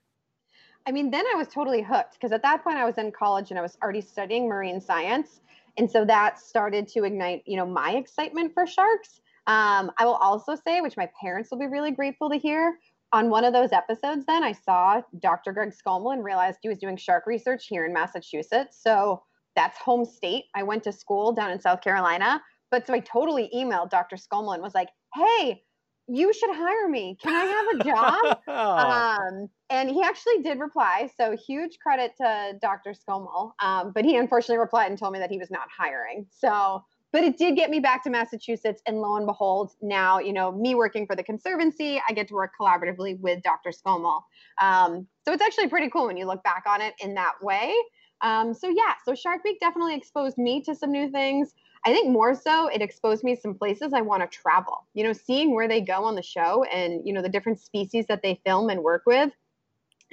I 0.89 0.91
mean, 0.91 1.11
then 1.11 1.23
I 1.31 1.37
was 1.37 1.47
totally 1.47 1.83
hooked 1.83 2.13
because 2.13 2.31
at 2.31 2.41
that 2.41 2.63
point 2.63 2.77
I 2.77 2.83
was 2.83 2.97
in 2.97 3.11
college 3.11 3.51
and 3.51 3.59
I 3.59 3.61
was 3.61 3.77
already 3.83 4.01
studying 4.01 4.49
marine 4.49 4.81
science. 4.81 5.41
And 5.77 5.89
so 5.89 6.03
that 6.05 6.39
started 6.39 6.87
to 6.89 7.03
ignite, 7.03 7.43
you 7.45 7.57
know, 7.57 7.65
my 7.67 7.91
excitement 7.91 8.55
for 8.55 8.65
sharks. 8.65 9.21
Um, 9.45 9.91
I 9.99 10.05
will 10.05 10.15
also 10.15 10.55
say, 10.55 10.81
which 10.81 10.97
my 10.97 11.07
parents 11.21 11.51
will 11.51 11.59
be 11.59 11.67
really 11.67 11.91
grateful 11.91 12.27
to 12.31 12.37
hear, 12.37 12.79
on 13.11 13.29
one 13.29 13.43
of 13.43 13.53
those 13.53 13.71
episodes, 13.71 14.25
then 14.25 14.43
I 14.43 14.51
saw 14.51 15.01
Dr. 15.19 15.51
Greg 15.51 15.73
Skomal 15.73 16.13
and 16.13 16.23
realized 16.23 16.57
he 16.63 16.69
was 16.69 16.79
doing 16.79 16.97
shark 16.97 17.27
research 17.27 17.67
here 17.67 17.85
in 17.85 17.93
Massachusetts. 17.93 18.79
So 18.81 19.21
that's 19.55 19.77
home 19.77 20.05
state. 20.05 20.45
I 20.55 20.63
went 20.63 20.83
to 20.85 20.91
school 20.91 21.33
down 21.33 21.51
in 21.51 21.59
South 21.59 21.81
Carolina. 21.81 22.41
But 22.71 22.87
so 22.87 22.95
I 22.95 22.99
totally 22.99 23.51
emailed 23.55 23.91
Dr. 23.91 24.15
Skomal 24.15 24.55
and 24.55 24.63
was 24.63 24.75
like, 24.75 24.89
hey, 25.13 25.61
you 26.09 26.33
should 26.33 26.49
hire 26.53 26.89
me. 26.89 27.17
Can 27.21 27.35
I 27.35 27.45
have 27.45 27.79
a 27.79 27.83
job? 27.83 28.39
um, 28.47 29.49
and 29.69 29.89
he 29.89 30.01
actually 30.01 30.41
did 30.41 30.59
reply. 30.59 31.09
So 31.15 31.37
huge 31.37 31.77
credit 31.79 32.13
to 32.17 32.53
Dr. 32.61 32.93
Skomal. 32.93 33.51
Um, 33.61 33.91
but 33.93 34.05
he 34.05 34.17
unfortunately 34.17 34.57
replied 34.57 34.89
and 34.89 34.99
told 34.99 35.13
me 35.13 35.19
that 35.19 35.29
he 35.29 35.37
was 35.37 35.51
not 35.51 35.67
hiring. 35.75 36.25
So, 36.31 36.83
but 37.11 37.23
it 37.23 37.37
did 37.37 37.55
get 37.55 37.69
me 37.69 37.79
back 37.79 38.03
to 38.03 38.09
Massachusetts. 38.09 38.81
And 38.87 39.01
lo 39.01 39.15
and 39.17 39.25
behold, 39.25 39.71
now, 39.81 40.19
you 40.19 40.33
know, 40.33 40.51
me 40.51 40.75
working 40.75 41.05
for 41.05 41.15
the 41.15 41.23
Conservancy, 41.23 42.01
I 42.07 42.13
get 42.13 42.27
to 42.29 42.33
work 42.33 42.51
collaboratively 42.59 43.19
with 43.19 43.43
Dr. 43.43 43.71
Skomal. 43.71 44.21
Um, 44.61 45.07
so 45.25 45.33
it's 45.33 45.43
actually 45.43 45.67
pretty 45.67 45.89
cool 45.89 46.07
when 46.07 46.17
you 46.17 46.25
look 46.25 46.43
back 46.43 46.63
on 46.67 46.81
it 46.81 46.95
in 47.01 47.13
that 47.15 47.33
way. 47.41 47.73
Um, 48.21 48.53
so 48.53 48.69
yeah, 48.69 48.93
so 49.05 49.15
Shark 49.15 49.43
Week 49.43 49.59
definitely 49.59 49.95
exposed 49.95 50.37
me 50.37 50.61
to 50.63 50.75
some 50.75 50.91
new 50.91 51.09
things. 51.09 51.53
I 51.85 51.93
think 51.93 52.09
more 52.09 52.35
so 52.35 52.67
it 52.67 52.81
exposed 52.81 53.23
me 53.23 53.35
to 53.35 53.41
some 53.41 53.53
places 53.53 53.93
I 53.93 54.01
want 54.01 54.21
to 54.21 54.37
travel. 54.37 54.85
You 54.93 55.05
know, 55.05 55.13
seeing 55.13 55.53
where 55.55 55.67
they 55.67 55.79
go 55.81 56.03
on 56.03 56.15
the 56.15 56.21
show 56.21 56.63
and, 56.65 57.05
you 57.05 57.13
know, 57.13 57.21
the 57.21 57.29
different 57.29 57.59
species 57.59 58.05
that 58.07 58.21
they 58.21 58.41
film 58.45 58.69
and 58.69 58.83
work 58.83 59.03
with. 59.05 59.31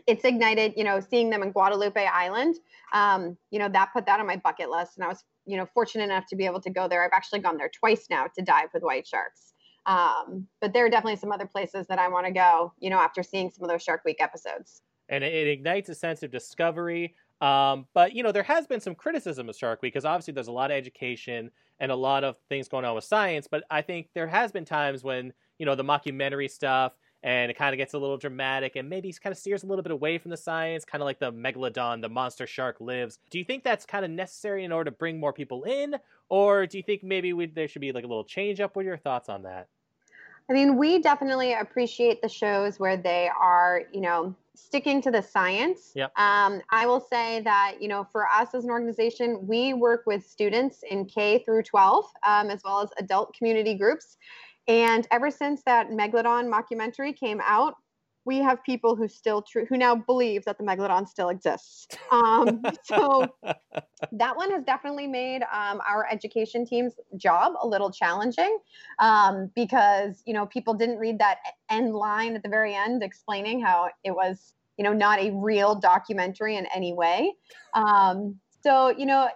It's 0.07 0.25
ignited, 0.25 0.75
you 0.77 0.85
know, 0.85 1.01
seeing 1.01 1.31
them 1.31 1.43
in 1.43 1.51
Guadalupe 1.51 2.07
Island. 2.07 2.57
Um, 2.93 3.37
you 3.51 3.59
know, 3.59 3.69
that 3.71 3.93
put 3.93 4.07
that 4.07 4.21
on 4.21 4.27
my 4.27 4.37
bucket 4.37 4.71
list. 4.71 4.93
And 4.97 5.05
I 5.05 5.09
was, 5.09 5.25
you 5.45 5.57
know, 5.57 5.67
fortunate 5.75 6.05
enough 6.05 6.27
to 6.29 6.37
be 6.37 6.45
able 6.45 6.61
to 6.61 6.71
go 6.71 6.87
there. 6.87 7.05
I've 7.05 7.11
actually 7.13 7.41
gone 7.41 7.57
there 7.57 7.71
twice 7.71 8.07
now 8.09 8.27
to 8.37 8.43
dive 8.43 8.69
with 8.73 8.85
white 8.85 9.07
sharks. 9.07 9.55
Um, 9.87 10.47
but 10.61 10.73
there 10.73 10.85
are 10.85 10.91
definitely 10.91 11.17
some 11.17 11.33
other 11.33 11.47
places 11.47 11.87
that 11.89 11.99
I 11.99 12.09
want 12.09 12.27
to 12.27 12.33
go, 12.33 12.73
you 12.79 12.91
know, 12.91 12.99
after 12.99 13.23
seeing 13.23 13.51
some 13.51 13.65
of 13.65 13.71
those 13.71 13.83
Shark 13.83 14.03
Week 14.05 14.19
episodes. 14.21 14.83
And 15.09 15.23
it 15.23 15.47
ignites 15.47 15.89
a 15.89 15.95
sense 15.95 16.25
of 16.25 16.33
discovery, 16.33 17.15
um, 17.41 17.87
but 17.95 18.15
you 18.15 18.23
know, 18.23 18.33
there 18.33 18.43
has 18.43 18.67
been 18.67 18.81
some 18.81 18.95
criticism 18.95 19.49
of 19.49 19.57
Shark 19.57 19.83
Week 19.83 19.93
because 19.93 20.05
obviously 20.05 20.33
there's 20.33 20.49
a 20.49 20.53
lot 20.53 20.71
of 20.71 20.77
education 20.77 21.51
and 21.81 21.93
a 21.93 21.97
lot 21.97 22.25
of 22.25 22.37
things 22.49 22.69
going 22.69 22.85
on 22.85 22.95
with 22.95 23.05
science. 23.05 23.47
But 23.47 23.65
I 23.71 23.83
think 23.83 24.09
there 24.15 24.27
has 24.27 24.53
been 24.53 24.65
times 24.65 25.05
when 25.05 25.33
you 25.59 25.67
know 25.67 25.75
the 25.75 25.85
mockumentary 25.85 26.51
stuff 26.51 26.93
and 27.23 27.51
it 27.51 27.55
kind 27.55 27.75
of 27.75 27.79
gets 27.79 27.95
a 27.95 27.99
little 27.99 28.17
dramatic 28.17 28.77
and 28.77 28.89
maybe 28.89 29.13
kind 29.13 29.33
of 29.33 29.39
steers 29.39 29.65
a 29.65 29.67
little 29.67 29.83
bit 29.83 29.93
away 29.93 30.17
from 30.17 30.31
the 30.31 30.37
science, 30.37 30.85
kind 30.85 31.03
of 31.03 31.07
like 31.07 31.19
the 31.19 31.33
megalodon, 31.33 32.01
the 32.01 32.09
monster 32.09 32.47
shark 32.47 32.77
lives. 32.81 33.19
Do 33.31 33.39
you 33.39 33.45
think 33.45 33.65
that's 33.65 33.85
kind 33.85 34.05
of 34.05 34.11
necessary 34.11 34.65
in 34.65 34.73
order 34.73 34.91
to 34.91 34.97
bring 34.97 35.19
more 35.19 35.33
people 35.33 35.65
in, 35.65 35.97
or 36.29 36.67
do 36.67 36.77
you 36.77 36.85
think 36.85 37.03
maybe 37.03 37.33
we, 37.33 37.47
there 37.47 37.69
should 37.69 37.81
be 37.81 37.93
like 37.93 38.05
a 38.05 38.07
little 38.07 38.25
change 38.25 38.61
up? 38.61 38.77
What 38.77 38.85
are 38.85 38.89
your 38.89 38.97
thoughts 38.97 39.29
on 39.29 39.43
that? 39.43 39.67
I 40.49 40.53
mean, 40.53 40.77
we 40.77 41.01
definitely 41.01 41.55
appreciate 41.55 42.23
the 42.23 42.29
shows 42.29 42.79
where 42.79 42.97
they 42.97 43.29
are, 43.29 43.83
you 43.93 44.01
know, 44.01 44.33
sticking 44.57 45.01
to 45.03 45.11
the 45.11 45.23
science, 45.23 45.93
Yep. 45.95 46.19
um, 46.19 46.61
I 46.71 46.87
will 46.87 47.01
say 47.01 47.41
that 47.43 47.77
you 47.81 47.89
know 47.89 48.05
for 48.05 48.27
us 48.29 48.55
as 48.55 48.65
an 48.65 48.71
organization, 48.71 49.47
we 49.47 49.75
work 49.75 50.05
with 50.07 50.27
students 50.27 50.83
in 50.91 51.05
K 51.07 51.39
through 51.45 51.63
12, 51.63 52.05
um, 52.27 52.51
as 52.51 52.63
well 52.65 52.81
as 52.81 52.91
adult 52.99 53.35
community 53.35 53.75
groups. 53.75 54.17
And 54.69 55.07
ever 55.11 55.31
since 55.31 55.63
that 55.65 55.91
Megalodon 55.91 56.51
mockumentary 56.53 57.17
came 57.17 57.41
out, 57.45 57.75
we 58.27 58.39
have 58.39 58.63
people 58.65 58.97
who 58.97 59.09
still 59.09 59.41
true 59.41 59.65
who 59.67 59.79
now 59.79 59.95
believe 59.95 60.45
that 60.45 60.59
the 60.59 60.65
megalodon 60.65 61.09
still 61.09 61.31
exists. 61.31 61.87
Um, 62.11 62.63
so 62.83 63.35
that 64.13 64.37
one 64.37 64.51
has 64.51 64.65
definitely 64.65 65.07
made 65.07 65.43
um, 65.45 65.81
our 65.89 66.07
education 66.11 66.67
team's 66.67 66.95
job 67.17 67.55
a 67.63 67.67
little 67.67 67.91
challenging 67.91 68.59
um, 68.99 69.51
because 69.55 70.23
you 70.27 70.35
know 70.35 70.45
people 70.47 70.75
didn't 70.75 70.99
read 70.99 71.19
that 71.21 71.39
end 71.71 71.95
line 71.95 72.35
at 72.35 72.43
the 72.43 72.49
very 72.49 72.75
end 72.75 73.03
explaining 73.03 73.63
how 73.63 73.89
it 74.05 74.11
was 74.11 74.55
you 74.77 74.85
know 74.85 74.93
not 74.93 75.21
a 75.21 75.31
real 75.31 75.77
documentary 75.77 76.57
in 76.57 76.67
any 76.75 76.93
way. 76.93 77.33
Um, 77.75 78.37
so 78.63 78.89
you 78.91 79.07
know 79.07 79.29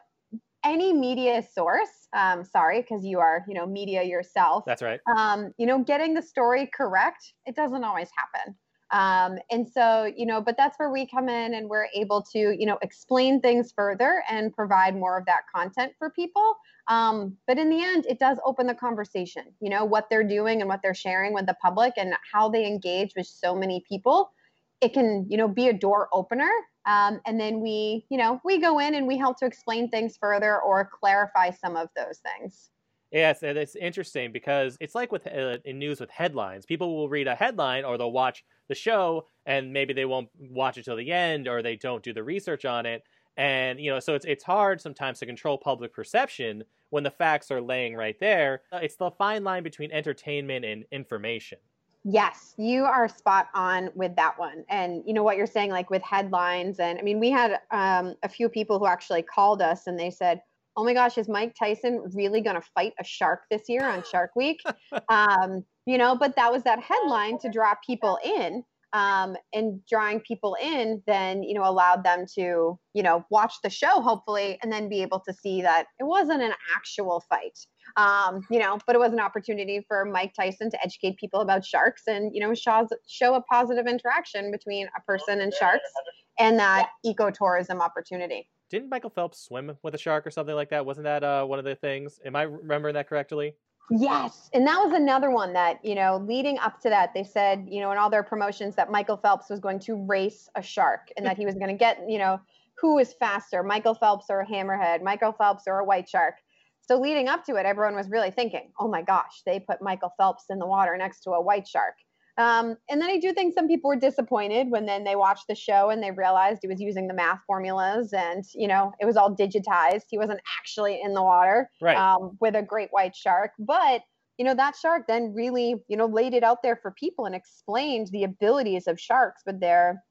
any 0.63 0.93
media 0.93 1.43
source 1.55 2.09
um, 2.13 2.45
sorry 2.45 2.83
because 2.83 3.05
you 3.05 3.19
are 3.19 3.45
you 3.49 3.55
know 3.55 3.67
media 3.67 4.03
yourself 4.03 4.65
That's 4.67 4.83
right. 4.83 5.01
um, 5.17 5.53
you 5.59 5.67
know, 5.67 5.79
getting 5.79 6.13
the 6.13 6.23
story 6.23 6.69
correct, 6.75 7.33
it 7.47 7.55
doesn't 7.55 7.85
always 7.85 8.09
happen. 8.17 8.57
Um, 8.93 9.39
and 9.51 9.69
so, 9.69 10.13
you 10.17 10.27
know, 10.27 10.41
but 10.41 10.57
that's 10.57 10.79
where 10.79 10.91
we 10.91 11.07
come 11.07 11.29
in 11.29 11.55
and 11.55 11.69
we're 11.69 11.87
able 11.95 12.23
to, 12.33 12.39
you 12.39 12.67
know, 12.67 12.79
explain 12.83 13.41
things 13.41 13.73
further 13.73 14.23
and 14.29 14.53
provide 14.53 14.97
more 14.97 15.17
of 15.19 15.27
that 15.27 15.43
content 15.55 15.93
for 15.99 16.11
people. 16.11 16.57
Um, 16.89 17.37
but 17.47 17.59
in 17.59 17.71
the 17.71 17.83
end, 17.83 18.07
it 18.07 18.19
does 18.19 18.39
open 18.45 18.67
the 18.67 18.75
conversation, 18.75 19.45
you 19.61 19.71
know, 19.71 19.85
what 19.85 20.09
they're 20.11 20.25
doing 20.27 20.61
and 20.61 20.69
what 20.69 20.81
they're 20.83 20.95
sharing 20.95 21.33
with 21.33 21.47
the 21.47 21.57
public 21.63 21.95
and 21.97 22.15
how 22.33 22.49
they 22.49 22.67
engage 22.67 23.13
with 23.17 23.27
so 23.27 23.55
many 23.55 23.85
people. 23.89 24.33
It 24.81 24.93
can, 24.93 25.27
you 25.29 25.37
know, 25.37 25.47
be 25.47 25.69
a 25.69 25.73
door 25.73 26.09
opener. 26.13 26.51
Um, 26.87 27.21
and 27.27 27.39
then 27.39 27.61
we, 27.61 28.07
you 28.09 28.19
know, 28.19 28.41
we 28.45 28.59
go 28.59 28.81
in 28.81 28.95
and 28.95 29.07
we 29.07 29.19
help 29.19 29.39
to 29.39 29.47
explain 29.47 29.89
things 29.89 30.17
further 30.17 30.61
or 30.61 30.91
clarify 30.99 31.51
some 31.51 31.77
of 31.77 31.89
those 31.95 32.19
things. 32.19 32.71
Yes, 33.11 33.43
and 33.43 33.59
it's 33.59 33.75
interesting 33.75 34.31
because 34.31 34.77
it's 34.81 34.95
like 34.95 35.11
with 35.11 35.27
uh, 35.27 35.59
in 35.65 35.79
news 35.79 36.01
with 36.01 36.11
headlines. 36.11 36.65
People 36.65 36.97
will 36.97 37.09
read 37.09 37.27
a 37.27 37.35
headline 37.35 37.85
or 37.85 37.99
they'll 37.99 38.13
watch 38.13 38.45
the 38.69 38.75
show 38.75 39.27
and 39.47 39.73
maybe 39.73 39.93
they 39.93 40.05
won't 40.05 40.29
watch 40.39 40.79
it 40.79 40.85
till 40.85 40.97
the 40.97 41.11
end 41.11 41.49
or 41.49 41.61
they 41.61 41.77
don't 41.77 42.05
do 42.05 42.13
the 42.13 42.23
research 42.23 42.65
on 42.65 42.87
it. 42.87 43.03
And 43.37 43.81
you 43.81 43.91
know, 43.91 43.99
so 43.99 44.15
it's 44.15 44.25
it's 44.27 44.45
hard 44.45 44.81
sometimes 44.81 45.19
to 45.21 45.27
control 45.27 45.59
public 45.59 45.93
perception 45.93 46.65
when 46.91 47.03
the 47.03 47.11
facts 47.11 47.51
are 47.51 47.61
laying 47.61 47.97
right 47.97 48.19
there. 48.21 48.63
Uh, 48.71 48.81
It's 48.83 48.97
the 48.97 49.11
fine 49.11 49.43
line 49.43 49.65
between 49.65 49.91
entertainment 49.91 50.65
and 50.65 50.85
information. 50.93 51.59
Yes, 52.05 52.55
you 52.57 52.85
are 52.85 53.09
spot 53.09 53.49
on 53.55 53.91
with 53.95 54.17
that 54.17 54.39
one. 54.39 54.65
And 54.69 55.03
you 55.07 55.13
know 55.13 55.23
what 55.23 55.37
you're 55.37 55.47
saying, 55.47 55.71
like 55.71 55.91
with 55.91 56.03
headlines. 56.03 56.81
And 56.81 56.99
I 56.99 57.03
mean, 57.03 57.21
we 57.21 57.31
had 57.31 57.61
um, 57.71 58.15
a 58.23 58.29
few 58.29 58.49
people 58.49 58.79
who 58.79 58.87
actually 58.87 59.23
called 59.23 59.61
us 59.61 59.87
and 59.87 59.99
they 59.99 60.11
said, 60.11 60.43
Oh 60.77 60.85
my 60.85 60.95
gosh, 60.95 61.19
is 61.19 61.29
Mike 61.29 61.55
Tyson 61.59 62.03
really 62.15 62.41
going 62.41 62.57
to 62.57 62.67
fight 62.75 62.93
a 63.01 63.05
shark 63.05 63.43
this 63.51 63.63
year 63.69 63.85
on 63.85 64.03
Shark 64.05 64.31
Week? 64.37 64.61
um, 65.09 65.65
you 65.87 65.99
know, 65.99 66.17
but 66.17 66.37
that 66.37 66.53
was 66.53 66.63
that 66.65 66.81
headline 66.81 67.39
to 67.41 67.51
draw 67.51 67.75
people 67.87 68.19
in. 68.25 68.65
Um, 68.93 69.37
and 69.53 69.87
drawing 69.89 70.19
people 70.19 70.57
in 70.61 71.01
then 71.07 71.45
you 71.45 71.55
know 71.55 71.63
allowed 71.63 72.03
them 72.03 72.25
to 72.35 72.77
you 72.93 73.03
know 73.05 73.25
watch 73.31 73.55
the 73.63 73.71
show 73.71 74.01
hopefully 74.01 74.59
and 74.65 74.73
then 74.73 74.89
be 74.89 75.01
able 75.01 75.21
to 75.29 75.33
see 75.33 75.63
that 75.63 75.85
it 76.01 76.05
wasn't 76.09 76.43
an 76.43 76.55
actual 76.75 77.23
fight 77.29 77.57
um, 77.97 78.43
you 78.51 78.59
know, 78.59 78.79
but 78.87 78.97
it 78.97 78.99
was 78.99 79.13
an 79.13 79.21
opportunity 79.21 79.85
for 79.87 80.05
Mike 80.05 80.33
Tyson 80.35 80.71
to 80.71 80.83
educate 80.83 81.17
people 81.17 81.41
about 81.41 81.65
sharks 81.65 82.03
and, 82.07 82.35
you 82.35 82.41
know, 82.41 82.55
show, 82.55 82.87
show 83.09 83.35
a 83.35 83.43
positive 83.43 83.87
interaction 83.87 84.51
between 84.51 84.89
a 84.97 85.01
person 85.03 85.41
and 85.41 85.53
sharks 85.53 85.91
and 86.39 86.59
that 86.59 86.91
ecotourism 87.05 87.81
opportunity. 87.81 88.49
Didn't 88.71 88.89
Michael 88.89 89.11
Phelps 89.11 89.41
swim 89.41 89.77
with 89.83 89.95
a 89.97 89.99
shark 89.99 90.27
or 90.27 90.31
something 90.31 90.55
like 90.55 90.71
that? 90.71 90.87
Wasn't 90.87 91.05
that 91.05 91.25
uh, 91.25 91.45
one 91.45 91.59
of 91.59 91.65
the 91.65 91.75
things? 91.75 92.21
Am 92.25 92.37
I 92.37 92.43
remembering 92.43 92.95
that 92.95 93.09
correctly? 93.09 93.55
Yes. 93.91 94.49
And 94.55 94.65
that 94.69 94.79
was 94.79 94.93
another 94.93 95.31
one 95.31 95.53
that, 95.55 95.85
you 95.85 95.97
know, 95.97 96.25
leading 96.25 96.57
up 96.61 96.81
to 96.83 96.89
that, 96.91 97.13
they 97.13 97.25
said, 97.25 97.67
you 97.69 97.81
know, 97.81 97.91
in 97.91 97.99
all 97.99 98.09
their 98.09 98.23
promotions 98.23 98.77
that 98.77 98.89
Michael 98.89 99.17
Phelps 99.17 99.51
was 99.51 99.59
going 99.59 99.81
to 99.81 99.97
race 99.97 100.49
a 100.55 100.63
shark 100.63 101.09
and 101.17 101.27
that 101.27 101.37
he 101.37 101.45
was 101.45 101.57
going 101.57 101.69
to 101.69 101.77
get, 101.77 101.99
you 102.09 102.19
know, 102.19 102.41
who 102.79 102.99
is 102.99 103.13
faster, 103.13 103.65
Michael 103.65 103.95
Phelps 103.95 104.27
or 104.31 104.41
a 104.41 104.47
hammerhead, 104.47 105.03
Michael 105.03 105.33
Phelps 105.33 105.65
or 105.67 105.81
a 105.81 105.85
white 105.85 106.09
shark. 106.09 106.37
So 106.81 107.01
leading 107.01 107.29
up 107.29 107.45
to 107.47 107.57
it, 107.57 107.67
everyone 107.67 107.97
was 107.97 108.09
really 108.09 108.31
thinking, 108.31 108.71
oh 108.79 108.87
my 108.87 109.03
gosh, 109.03 109.43
they 109.45 109.59
put 109.59 109.83
Michael 109.83 110.15
Phelps 110.17 110.45
in 110.49 110.61
the 110.61 110.67
water 110.67 110.97
next 110.97 111.21
to 111.25 111.33
a 111.33 111.43
white 111.43 111.67
shark. 111.67 111.95
Um, 112.41 112.77
and 112.89 113.03
then 113.03 113.11
I 113.11 113.19
do 113.19 113.35
think 113.35 113.53
some 113.53 113.69
people 113.69 113.89
were 113.89 113.97
disappointed 113.97 114.71
when 114.71 114.87
then 114.87 115.05
they 115.05 115.15
watched 115.15 115.47
the 115.47 115.55
show 115.55 115.91
and 115.91 116.03
they 116.03 116.11
realized 116.11 116.61
he 116.63 116.69
was 116.69 116.81
using 116.81 117.07
the 117.07 117.15
math 117.15 117.41
formulas 117.47 118.15
and, 118.15 118.45
you 118.55 118.67
know, 118.67 118.93
it 118.99 119.05
was 119.05 119.17
all 119.17 119.35
digitized. 119.35 120.05
He 120.09 120.17
wasn't 120.17 120.41
actually 120.59 121.01
in 121.03 121.13
the 121.13 121.23
water 121.23 121.71
Right. 121.83 121.97
um, 121.99 122.39
with 122.41 122.57
a 122.57 122.63
great 122.63 122.89
white 122.93 123.15
shark. 123.15 123.51
But, 123.59 124.03
you 124.39 124.45
know, 124.47 124.55
that 124.55 124.75
shark 124.75 125.07
then 125.07 125.35
really, 125.35 125.75
you 125.89 125.97
know, 125.99 126.07
laid 126.07 126.33
it 126.33 126.43
out 126.43 126.63
there 126.63 126.77
for 126.77 126.93
people 126.93 127.27
and 127.27 127.35
explained 127.35 128.09
the 128.11 128.25
abilities 128.25 128.87
of 128.87 128.99
sharks 128.99 129.43
with 129.45 129.61
their, 129.61 130.03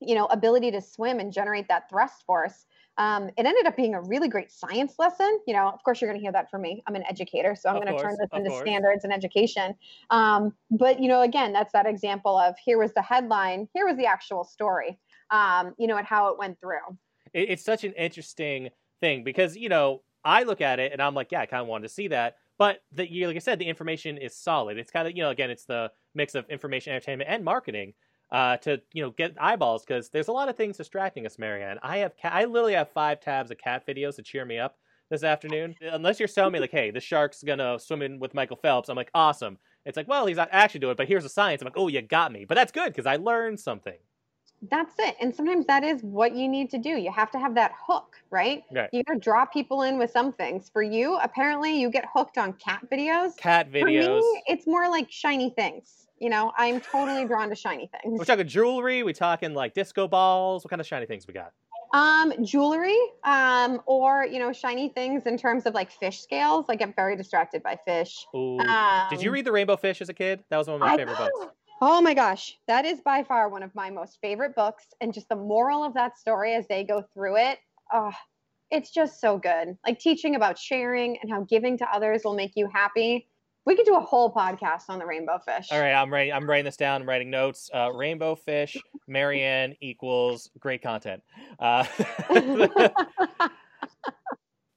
you 0.00 0.14
know, 0.14 0.26
ability 0.26 0.70
to 0.72 0.80
swim 0.80 1.20
and 1.20 1.32
generate 1.32 1.68
that 1.68 1.88
thrust 1.88 2.24
force. 2.26 2.66
Um, 2.98 3.28
it 3.38 3.46
ended 3.46 3.66
up 3.66 3.76
being 3.76 3.94
a 3.94 4.02
really 4.02 4.28
great 4.28 4.50
science 4.50 4.94
lesson. 4.98 5.40
You 5.46 5.54
know, 5.54 5.68
of 5.68 5.82
course, 5.84 6.00
you're 6.00 6.10
going 6.10 6.20
to 6.20 6.22
hear 6.22 6.32
that 6.32 6.50
from 6.50 6.62
me. 6.62 6.82
I'm 6.86 6.96
an 6.96 7.04
educator, 7.08 7.54
so 7.54 7.70
I'm 7.70 7.76
going 7.76 7.86
to 7.86 8.02
turn 8.02 8.16
this 8.18 8.28
into 8.32 8.50
course. 8.50 8.62
standards 8.62 9.04
and 9.04 9.12
education. 9.12 9.74
Um, 10.10 10.52
but 10.70 11.00
you 11.00 11.08
know, 11.08 11.22
again, 11.22 11.52
that's 11.52 11.72
that 11.72 11.86
example 11.86 12.36
of 12.36 12.56
here 12.62 12.78
was 12.78 12.92
the 12.92 13.02
headline, 13.02 13.68
here 13.72 13.86
was 13.86 13.96
the 13.96 14.06
actual 14.06 14.44
story. 14.44 14.98
Um, 15.30 15.74
you 15.78 15.86
know, 15.86 15.96
and 15.96 16.06
how 16.06 16.28
it 16.32 16.38
went 16.38 16.60
through. 16.60 16.98
it, 17.32 17.50
it's 17.50 17.64
such 17.64 17.84
an 17.84 17.92
interesting 17.92 18.70
thing 19.00 19.22
because 19.22 19.56
you 19.56 19.68
know 19.68 20.02
I 20.24 20.42
look 20.42 20.60
at 20.60 20.80
it 20.80 20.92
and 20.92 21.00
I'm 21.00 21.14
like, 21.14 21.30
yeah, 21.30 21.40
I 21.40 21.46
kind 21.46 21.62
of 21.62 21.68
wanted 21.68 21.84
to 21.88 21.94
see 21.94 22.08
that, 22.08 22.36
but 22.58 22.80
the, 22.92 23.10
you, 23.10 23.28
like 23.28 23.36
I 23.36 23.38
said, 23.38 23.58
the 23.58 23.66
information 23.66 24.18
is 24.18 24.36
solid. 24.36 24.76
It's 24.76 24.90
kind 24.90 25.06
of 25.06 25.16
you 25.16 25.22
know 25.22 25.30
again, 25.30 25.50
it's 25.50 25.64
the 25.64 25.92
mix 26.14 26.34
of 26.34 26.48
information, 26.50 26.92
entertainment, 26.92 27.30
and 27.30 27.44
marketing 27.44 27.94
uh, 28.32 28.56
to 28.58 28.80
you 28.92 29.02
know 29.02 29.10
get 29.10 29.34
eyeballs 29.40 29.84
because 29.84 30.08
there's 30.10 30.28
a 30.28 30.32
lot 30.32 30.48
of 30.48 30.56
things 30.56 30.76
distracting 30.76 31.26
us, 31.26 31.38
Marianne. 31.38 31.78
I 31.82 31.98
have 31.98 32.16
cat, 32.16 32.32
I 32.32 32.44
literally 32.44 32.74
have 32.74 32.90
five 32.90 33.20
tabs 33.20 33.50
of 33.50 33.58
cat 33.58 33.86
videos 33.86 34.16
to 34.16 34.22
cheer 34.22 34.44
me 34.44 34.58
up 34.58 34.76
this 35.10 35.24
afternoon. 35.24 35.74
Unless 35.80 36.20
you're 36.20 36.28
telling 36.28 36.52
me 36.52 36.60
like, 36.60 36.70
hey, 36.70 36.90
the 36.90 37.00
shark's 37.00 37.42
gonna 37.42 37.78
swim 37.78 38.02
in 38.02 38.18
with 38.18 38.34
Michael 38.34 38.56
Phelps, 38.56 38.88
I'm 38.88 38.96
like, 38.96 39.10
awesome. 39.14 39.58
It's 39.86 39.96
like, 39.96 40.08
well, 40.08 40.26
he's 40.26 40.36
not 40.36 40.48
actually 40.52 40.80
doing 40.80 40.92
it, 40.92 40.96
but 40.98 41.08
here's 41.08 41.22
the 41.22 41.28
science. 41.30 41.62
I'm 41.62 41.66
like, 41.66 41.78
oh, 41.78 41.88
you 41.88 42.02
got 42.02 42.32
me. 42.32 42.44
But 42.44 42.54
that's 42.56 42.70
good 42.70 42.88
because 42.88 43.06
I 43.06 43.16
learned 43.16 43.58
something. 43.58 43.96
That's 44.70 44.94
it. 44.98 45.16
And 45.20 45.34
sometimes 45.34 45.64
that 45.66 45.84
is 45.84 46.02
what 46.02 46.34
you 46.34 46.46
need 46.46 46.68
to 46.70 46.78
do. 46.78 46.90
You 46.90 47.10
have 47.12 47.30
to 47.30 47.38
have 47.38 47.54
that 47.54 47.72
hook, 47.86 48.16
right? 48.30 48.62
Right. 48.70 48.90
You 48.92 49.02
got 49.04 49.14
to 49.14 49.18
draw 49.18 49.46
people 49.46 49.82
in 49.82 49.96
with 49.98 50.10
some 50.10 50.32
things. 50.32 50.68
For 50.70 50.82
you, 50.82 51.16
apparently, 51.16 51.80
you 51.80 51.90
get 51.90 52.04
hooked 52.12 52.36
on 52.36 52.52
cat 52.54 52.86
videos. 52.92 53.36
Cat 53.38 53.68
For 53.68 53.78
videos. 53.78 54.20
me, 54.20 54.42
it's 54.46 54.66
more 54.66 54.88
like 54.90 55.10
shiny 55.10 55.50
things. 55.50 56.08
You 56.20 56.28
know, 56.28 56.52
I'm 56.56 56.82
totally 56.82 57.24
drawn 57.24 57.48
to 57.48 57.54
shiny 57.54 57.90
things. 58.02 58.18
We're 58.18 58.26
talking 58.26 58.46
jewelry. 58.46 59.02
We 59.02 59.14
talking 59.14 59.54
like 59.54 59.72
disco 59.72 60.06
balls. 60.06 60.62
What 60.62 60.70
kind 60.70 60.80
of 60.80 60.86
shiny 60.86 61.06
things 61.06 61.26
we 61.26 61.32
got? 61.32 61.52
Um, 61.92 62.32
jewelry, 62.44 62.98
um, 63.24 63.80
or 63.86 64.26
you 64.26 64.38
know, 64.38 64.52
shiny 64.52 64.90
things 64.90 65.24
in 65.24 65.38
terms 65.38 65.64
of 65.64 65.74
like 65.74 65.90
fish 65.90 66.20
scales. 66.20 66.66
I 66.68 66.76
get 66.76 66.94
very 66.94 67.16
distracted 67.16 67.62
by 67.62 67.78
fish. 67.86 68.26
Ooh. 68.34 68.58
Um, 68.60 69.06
Did 69.10 69.22
you 69.22 69.30
read 69.32 69.46
The 69.46 69.50
Rainbow 69.50 69.76
Fish 69.76 70.00
as 70.02 70.10
a 70.10 70.14
kid? 70.14 70.44
That 70.50 70.58
was 70.58 70.68
one 70.68 70.74
of 70.74 70.80
my 70.80 70.92
I- 70.92 70.96
favorite 70.96 71.16
books. 71.16 71.54
Oh 71.82 72.02
my 72.02 72.12
gosh, 72.12 72.58
that 72.68 72.84
is 72.84 73.00
by 73.00 73.24
far 73.24 73.48
one 73.48 73.62
of 73.62 73.74
my 73.74 73.88
most 73.88 74.18
favorite 74.20 74.54
books, 74.54 74.84
and 75.00 75.14
just 75.14 75.30
the 75.30 75.36
moral 75.36 75.82
of 75.82 75.94
that 75.94 76.18
story 76.18 76.54
as 76.54 76.66
they 76.68 76.84
go 76.84 77.02
through 77.14 77.38
it. 77.38 77.58
Oh, 77.90 78.12
it's 78.70 78.90
just 78.90 79.18
so 79.18 79.38
good. 79.38 79.78
Like 79.86 79.98
teaching 79.98 80.34
about 80.36 80.58
sharing 80.58 81.16
and 81.22 81.32
how 81.32 81.46
giving 81.48 81.78
to 81.78 81.86
others 81.90 82.20
will 82.22 82.34
make 82.34 82.52
you 82.54 82.68
happy. 82.70 83.28
We 83.70 83.76
could 83.76 83.86
do 83.86 83.94
a 83.94 84.00
whole 84.00 84.34
podcast 84.34 84.86
on 84.88 84.98
the 84.98 85.06
rainbow 85.06 85.38
fish. 85.38 85.68
All 85.70 85.78
right, 85.78 85.92
I'm 85.92 86.12
writing. 86.12 86.32
I'm 86.32 86.50
writing 86.50 86.64
this 86.64 86.76
down. 86.76 87.02
I'm 87.02 87.08
writing 87.08 87.30
notes. 87.30 87.70
Uh, 87.72 87.92
Rainbow 87.92 88.34
Fish, 88.34 88.76
Marianne 89.06 89.76
equals 89.80 90.50
great 90.58 90.82
content. 90.82 91.22
Uh, 91.60 91.84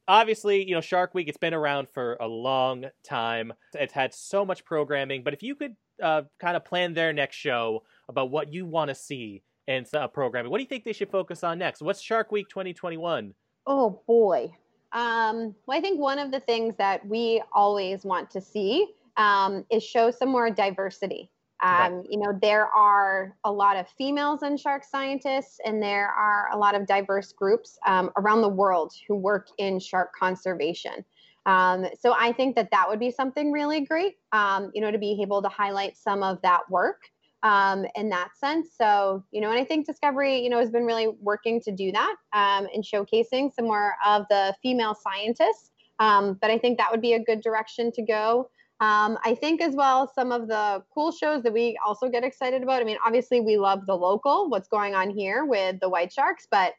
obviously, 0.08 0.64
you 0.64 0.76
know, 0.76 0.82
Shark 0.82 1.16
Week. 1.16 1.28
It's 1.28 1.40
been 1.40 1.56
around 1.56 1.88
for 1.92 2.18
a 2.22 2.28
long 2.28 2.86
time. 3.04 3.52
It's 3.74 3.94
had 3.94 4.14
so 4.14 4.46
much 4.46 4.64
programming. 4.64 5.24
But 5.24 5.34
if 5.34 5.42
you 5.42 5.56
could 5.56 5.76
uh, 6.00 6.22
kind 6.40 6.56
of 6.56 6.64
plan 6.64 6.94
their 6.94 7.14
next 7.14 7.38
show 7.38 7.82
about 8.10 8.30
what 8.30 8.54
you 8.54 8.68
want 8.68 8.90
to 8.90 8.96
see 8.96 9.42
in 9.66 9.88
uh, 9.96 10.08
programming, 10.08 10.52
what 10.52 10.60
do 10.60 10.64
you 10.66 10.70
think 10.70 10.84
they 10.84 10.94
should 10.94 11.10
focus 11.10 11.44
on 11.44 11.58
next? 11.58 11.82
What's 11.82 12.00
Shark 12.00 12.32
Week 12.32 12.48
2021? 12.48 13.34
Oh 13.66 14.04
boy. 14.06 14.52
Um, 14.94 15.56
well, 15.66 15.78
I 15.78 15.82
think 15.82 16.00
one 16.00 16.20
of 16.20 16.32
the 16.32 16.40
things 16.40 16.76
that 16.78 17.06
we 17.06 17.42
always 17.52 18.06
want 18.06 18.30
to 18.32 18.42
see 18.42 18.88
um, 19.18 19.66
is 19.70 19.84
show 19.84 20.12
some 20.12 20.30
more 20.30 20.50
diversity. 20.50 21.30
Um, 21.62 22.04
You 22.10 22.20
know, 22.20 22.38
there 22.42 22.68
are 22.68 23.38
a 23.44 23.52
lot 23.52 23.78
of 23.78 23.88
females 23.98 24.44
in 24.44 24.58
shark 24.58 24.84
scientists, 24.84 25.60
and 25.66 25.82
there 25.82 26.10
are 26.10 26.50
a 26.52 26.58
lot 26.58 26.76
of 26.76 26.86
diverse 26.86 27.32
groups 27.32 27.80
um, 27.88 28.12
around 28.18 28.42
the 28.42 28.50
world 28.50 28.94
who 29.08 29.16
work 29.16 29.48
in 29.58 29.80
shark 29.80 30.14
conservation. 30.14 31.06
Um, 31.46 31.86
so 32.00 32.16
I 32.18 32.32
think 32.34 32.56
that 32.56 32.70
that 32.72 32.88
would 32.88 33.00
be 33.00 33.12
something 33.12 33.52
really 33.52 33.82
great, 33.82 34.16
um, 34.32 34.72
you 34.74 34.82
know, 34.82 34.92
to 34.92 34.98
be 34.98 35.20
able 35.22 35.42
to 35.42 35.50
highlight 35.50 35.98
some 35.98 36.24
of 36.24 36.42
that 36.42 36.70
work. 36.70 37.02
Um, 37.44 37.86
in 37.96 38.10
that 38.10 38.30
sense. 38.38 38.70
So, 38.76 39.24
you 39.32 39.42
know, 39.42 39.52
and 39.52 39.60
I 39.60 39.66
think 39.66 39.86
Discovery, 39.86 40.40
you 40.40 40.50
know, 40.50 40.60
has 40.60 40.72
been 40.72 40.86
really 40.86 41.10
working 41.20 41.62
to 41.62 41.72
do 41.72 41.92
that 41.92 42.16
um, 42.32 42.68
and 42.74 42.84
showcasing 42.84 43.54
some 43.54 43.66
more 43.66 43.94
of 44.06 44.26
the 44.30 44.56
female 44.64 44.96
scientists. 44.96 45.72
Um, 46.00 46.38
but 46.42 46.50
I 46.50 46.58
think 46.58 46.78
that 46.78 46.90
would 46.90 47.02
be 47.02 47.14
a 47.14 47.24
good 47.24 47.42
direction 47.42 47.92
to 47.92 48.02
go. 48.02 48.50
Um, 48.80 49.18
I 49.24 49.36
think 49.36 49.62
as 49.62 49.76
well 49.76 50.12
some 50.14 50.32
of 50.32 50.48
the 50.48 50.84
cool 50.94 51.12
shows 51.12 51.44
that 51.44 51.54
we 51.54 51.78
also 51.86 52.10
get 52.10 52.24
excited 52.24 52.64
about. 52.64 52.82
I 52.82 52.86
mean, 52.86 52.98
obviously 53.06 53.40
we 53.40 53.58
love 53.58 53.86
the 53.86 53.96
local, 53.96 54.50
what's 54.50 54.68
going 54.68 54.96
on 54.96 55.10
here 55.10 55.46
with 55.46 55.80
the 55.80 55.90
white 55.90 56.12
sharks, 56.12 56.48
but 56.50 56.74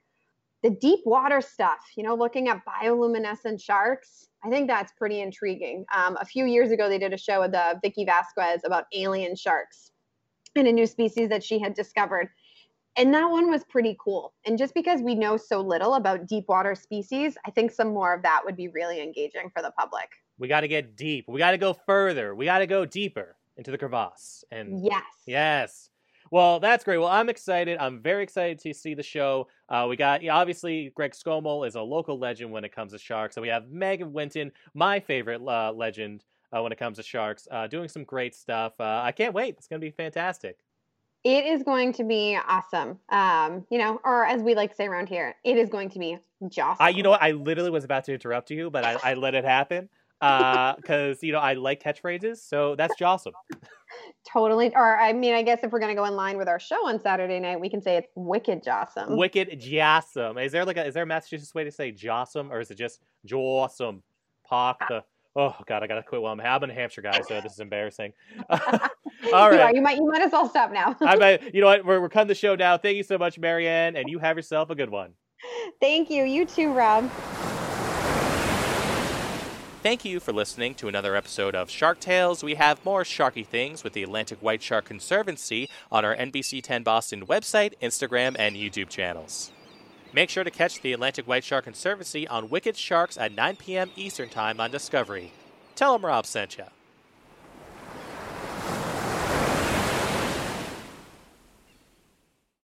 the 0.62 0.71
deep 0.71 1.00
water 1.04 1.40
stuff, 1.40 1.80
you 1.97 2.02
know, 2.02 2.14
looking 2.14 2.49
at 2.49 2.62
bioluminescent 2.66 3.62
sharks, 3.62 4.28
I 4.42 4.50
think 4.50 4.66
that's 4.66 4.92
pretty 4.99 5.21
intriguing. 5.21 5.85
Um, 5.94 6.16
a 6.21 6.25
few 6.25 6.47
years 6.47 6.71
ago, 6.71 6.88
they 6.88 6.99
did 6.99 7.12
a 7.12 7.18
show 7.18 7.40
with 7.40 7.54
uh, 7.54 7.76
Vicky 7.83 8.04
Vasquez 8.04 8.62
about 8.64 8.87
alien 8.92 9.37
sharks 9.37 9.92
and 10.56 10.68
a 10.68 10.73
new 10.73 10.87
species 10.87 11.28
that 11.28 11.42
she 11.42 11.58
had 11.58 11.75
discovered. 11.75 12.28
And 12.96 13.12
that 13.12 13.28
one 13.28 13.50
was 13.50 13.64
pretty 13.64 13.96
cool. 13.99 14.34
And 14.46 14.56
just 14.56 14.73
because 14.73 15.00
we 15.00 15.14
know 15.14 15.37
so 15.37 15.61
little 15.61 15.94
about 15.94 16.26
deep 16.28 16.44
water 16.49 16.75
species, 16.75 17.37
I 17.44 17.50
think 17.50 17.73
some 17.73 17.88
more 17.88 18.14
of 18.14 18.23
that 18.23 18.42
would 18.44 18.56
be 18.56 18.68
really 18.68 19.02
engaging 19.02 19.50
for 19.52 19.62
the 19.62 19.73
public. 19.73 20.08
We 20.38 20.46
got 20.46 20.61
to 20.61 20.68
get 20.68 20.96
deep. 20.96 21.26
We 21.28 21.38
got 21.38 21.52
to 21.52 21.58
go 21.58 21.73
further. 21.73 22.34
We 22.34 22.44
got 22.44 22.58
to 22.58 22.66
go 22.66 22.84
deeper 22.84 23.37
into 23.56 23.70
the 23.70 23.78
crevasse. 23.78 24.44
And 24.52 24.84
yes, 24.84 25.02
yes, 25.26 25.90
well, 26.30 26.58
that's 26.58 26.84
great. 26.84 26.99
Well, 26.99 27.08
I'm 27.08 27.28
excited. 27.28 27.78
I'm 27.78 28.00
very 28.00 28.23
excited 28.23 28.58
to 28.61 28.75
see 28.75 28.94
the 28.94 29.02
show. 29.02 29.49
Uh, 29.68 29.87
we 29.88 29.96
got, 29.96 30.26
obviously, 30.26 30.90
Greg 30.94 31.12
Skomal 31.12 31.66
is 31.66 31.75
a 31.75 31.82
local 31.82 32.18
legend 32.18 32.50
when 32.50 32.64
it 32.64 32.75
comes 32.75 32.92
to 32.92 32.99
sharks. 32.99 33.34
So 33.34 33.42
we 33.42 33.49
have 33.49 33.68
Megan 33.70 34.12
Winton, 34.12 34.50
my 34.75 35.00
favorite 35.00 35.40
uh, 35.46 35.73
legend 35.73 36.25
uh, 36.54 36.62
when 36.62 36.73
it 36.73 36.78
comes 36.78 36.99
to 36.99 37.02
sharks, 37.02 37.49
uh, 37.50 37.66
doing 37.66 37.88
some 37.88 38.04
great 38.04 38.34
stuff. 38.34 38.75
Uh, 38.78 39.00
I 39.02 39.12
can't 39.12 39.34
wait. 39.34 39.56
It's 39.58 39.66
going 39.66 39.80
to 39.80 39.84
be 39.84 39.90
fantastic. 39.90 40.58
It 41.25 41.46
is 41.46 41.62
going 41.62 41.92
to 41.94 42.04
be 42.04 42.38
awesome. 42.46 42.99
Um, 43.08 43.66
you 43.70 43.78
know, 43.78 44.00
or 44.04 44.26
as 44.26 44.42
we 44.42 44.54
like 44.54 44.70
to 44.70 44.76
say 44.76 44.87
around 44.87 45.08
here, 45.08 45.34
it 45.42 45.56
is 45.56 45.70
going 45.70 45.88
to 45.90 45.99
be. 45.99 46.18
I, 46.78 46.90
you 46.90 47.02
know 47.02 47.11
what? 47.11 47.23
I 47.23 47.32
literally 47.32 47.70
was 47.70 47.84
about 47.84 48.04
to 48.04 48.12
interrupt 48.12 48.50
you, 48.50 48.70
but 48.70 48.84
I, 48.84 48.99
I 49.02 49.14
let 49.14 49.34
it 49.34 49.44
happen 49.44 49.88
because, 50.20 51.23
you 51.23 51.32
know, 51.32 51.38
I 51.38 51.54
like 51.54 51.82
catchphrases. 51.82 52.46
So 52.46 52.76
that's 52.76 53.00
awesome. 53.00 53.32
Totally. 54.30 54.75
Or 54.75 54.99
I 54.99 55.14
mean, 55.14 55.34
I 55.34 55.42
guess 55.42 55.61
if 55.62 55.73
we're 55.73 55.78
gonna 55.78 55.94
go 55.94 56.04
in 56.04 56.14
line 56.14 56.37
with 56.37 56.49
our 56.49 56.61
show 56.61 56.88
on 56.88 57.00
Saturday 57.00 57.40
night, 57.40 57.61
we 57.61 57.70
can 57.70 57.80
say 57.80 57.96
it's 57.96 58.08
wicked 58.14 58.62
jawsome. 58.62 59.16
Wicked 59.16 59.61
jawsome. 59.61 60.44
Is 60.44 60.52
there 60.52 60.64
like 60.64 60.76
a 60.76 60.87
is 60.87 60.94
there 60.94 61.04
a 61.04 61.06
Massachusetts 61.06 61.54
way 61.54 61.64
to 61.64 61.70
say 61.70 61.92
jawsome, 61.92 62.50
or 62.50 62.61
is 62.61 62.70
it 62.70 62.76
just 62.76 63.00
jawsome? 63.26 64.02
Park 64.44 64.78
the. 64.88 65.04
Oh 65.37 65.55
God, 65.67 65.83
I 65.83 65.88
gotta 65.88 66.03
quit 66.03 66.23
while 66.23 66.33
I'm. 66.33 66.41
I'm 66.41 66.62
in 66.62 66.71
Hampshire, 66.71 67.03
guys. 67.03 67.26
So 67.26 67.41
this 67.41 67.55
is 67.55 67.61
embarrassing. 67.61 68.12
All 68.50 69.50
right, 69.50 69.71
you, 69.71 69.76
you, 69.76 69.83
might 69.83 69.97
you 69.97 70.07
might 70.07 70.23
as 70.23 70.31
well 70.31 70.49
stop 70.49 70.73
now. 70.73 70.97
I 71.00 71.17
might. 71.17 71.43
You 71.55 71.61
know 71.61 71.67
what? 71.67 71.85
We're 71.85 72.00
we're 72.00 72.09
cutting 72.09 72.29
the 72.29 72.35
show 72.35 72.55
now. 72.55 72.79
Thank 72.79 72.97
you 72.97 73.03
so 73.03 73.19
much, 73.19 73.38
Marianne, 73.38 73.97
and 73.97 74.09
you 74.09 74.19
have 74.21 74.37
yourself 74.37 74.71
a 74.71 74.75
good 74.75 74.91
one. 74.91 75.12
Thank 75.81 76.11
you. 76.11 76.25
You 76.25 76.47
too, 76.47 76.73
Rob. 76.73 77.11
Thank 79.83 80.05
you 80.05 80.19
for 80.19 80.33
listening 80.33 80.75
to 80.76 80.88
another 80.88 81.14
episode 81.14 81.55
of 81.55 81.69
Shark 81.69 82.00
Tales. 82.00 82.43
We 82.43 82.55
have 82.55 82.83
more 82.85 83.03
sharky 83.03 83.47
things 83.47 83.85
with 83.85 83.93
the 83.93 84.03
Atlantic 84.03 84.38
White 84.41 84.62
Shark 84.62 84.87
Conservancy 84.87 85.69
on 85.93 86.07
our 86.07 86.17
NBC 86.17 86.62
10 86.62 86.83
Boston 86.85 87.26
website, 87.26 87.75
Instagram, 87.83 88.35
and 88.38 88.57
YouTube 88.57 88.88
channels. 88.88 89.53
Make 90.14 90.30
sure 90.30 90.44
to 90.44 90.50
catch 90.50 90.80
the 90.80 90.92
Atlantic 90.92 91.26
White 91.26 91.42
Shark 91.42 91.64
Conservancy 91.64 92.28
on 92.28 92.49
Wicked 92.49 92.76
Sharks 92.76 93.18
at 93.18 93.35
9 93.35 93.56
p.m. 93.56 93.90
Eastern 93.97 94.28
Time 94.28 94.61
on 94.61 94.71
Discovery. 94.71 95.33
Tell 95.75 95.92
them 95.92 96.06
Rob 96.06 96.25
sent 96.25 96.56
you. 96.56 96.66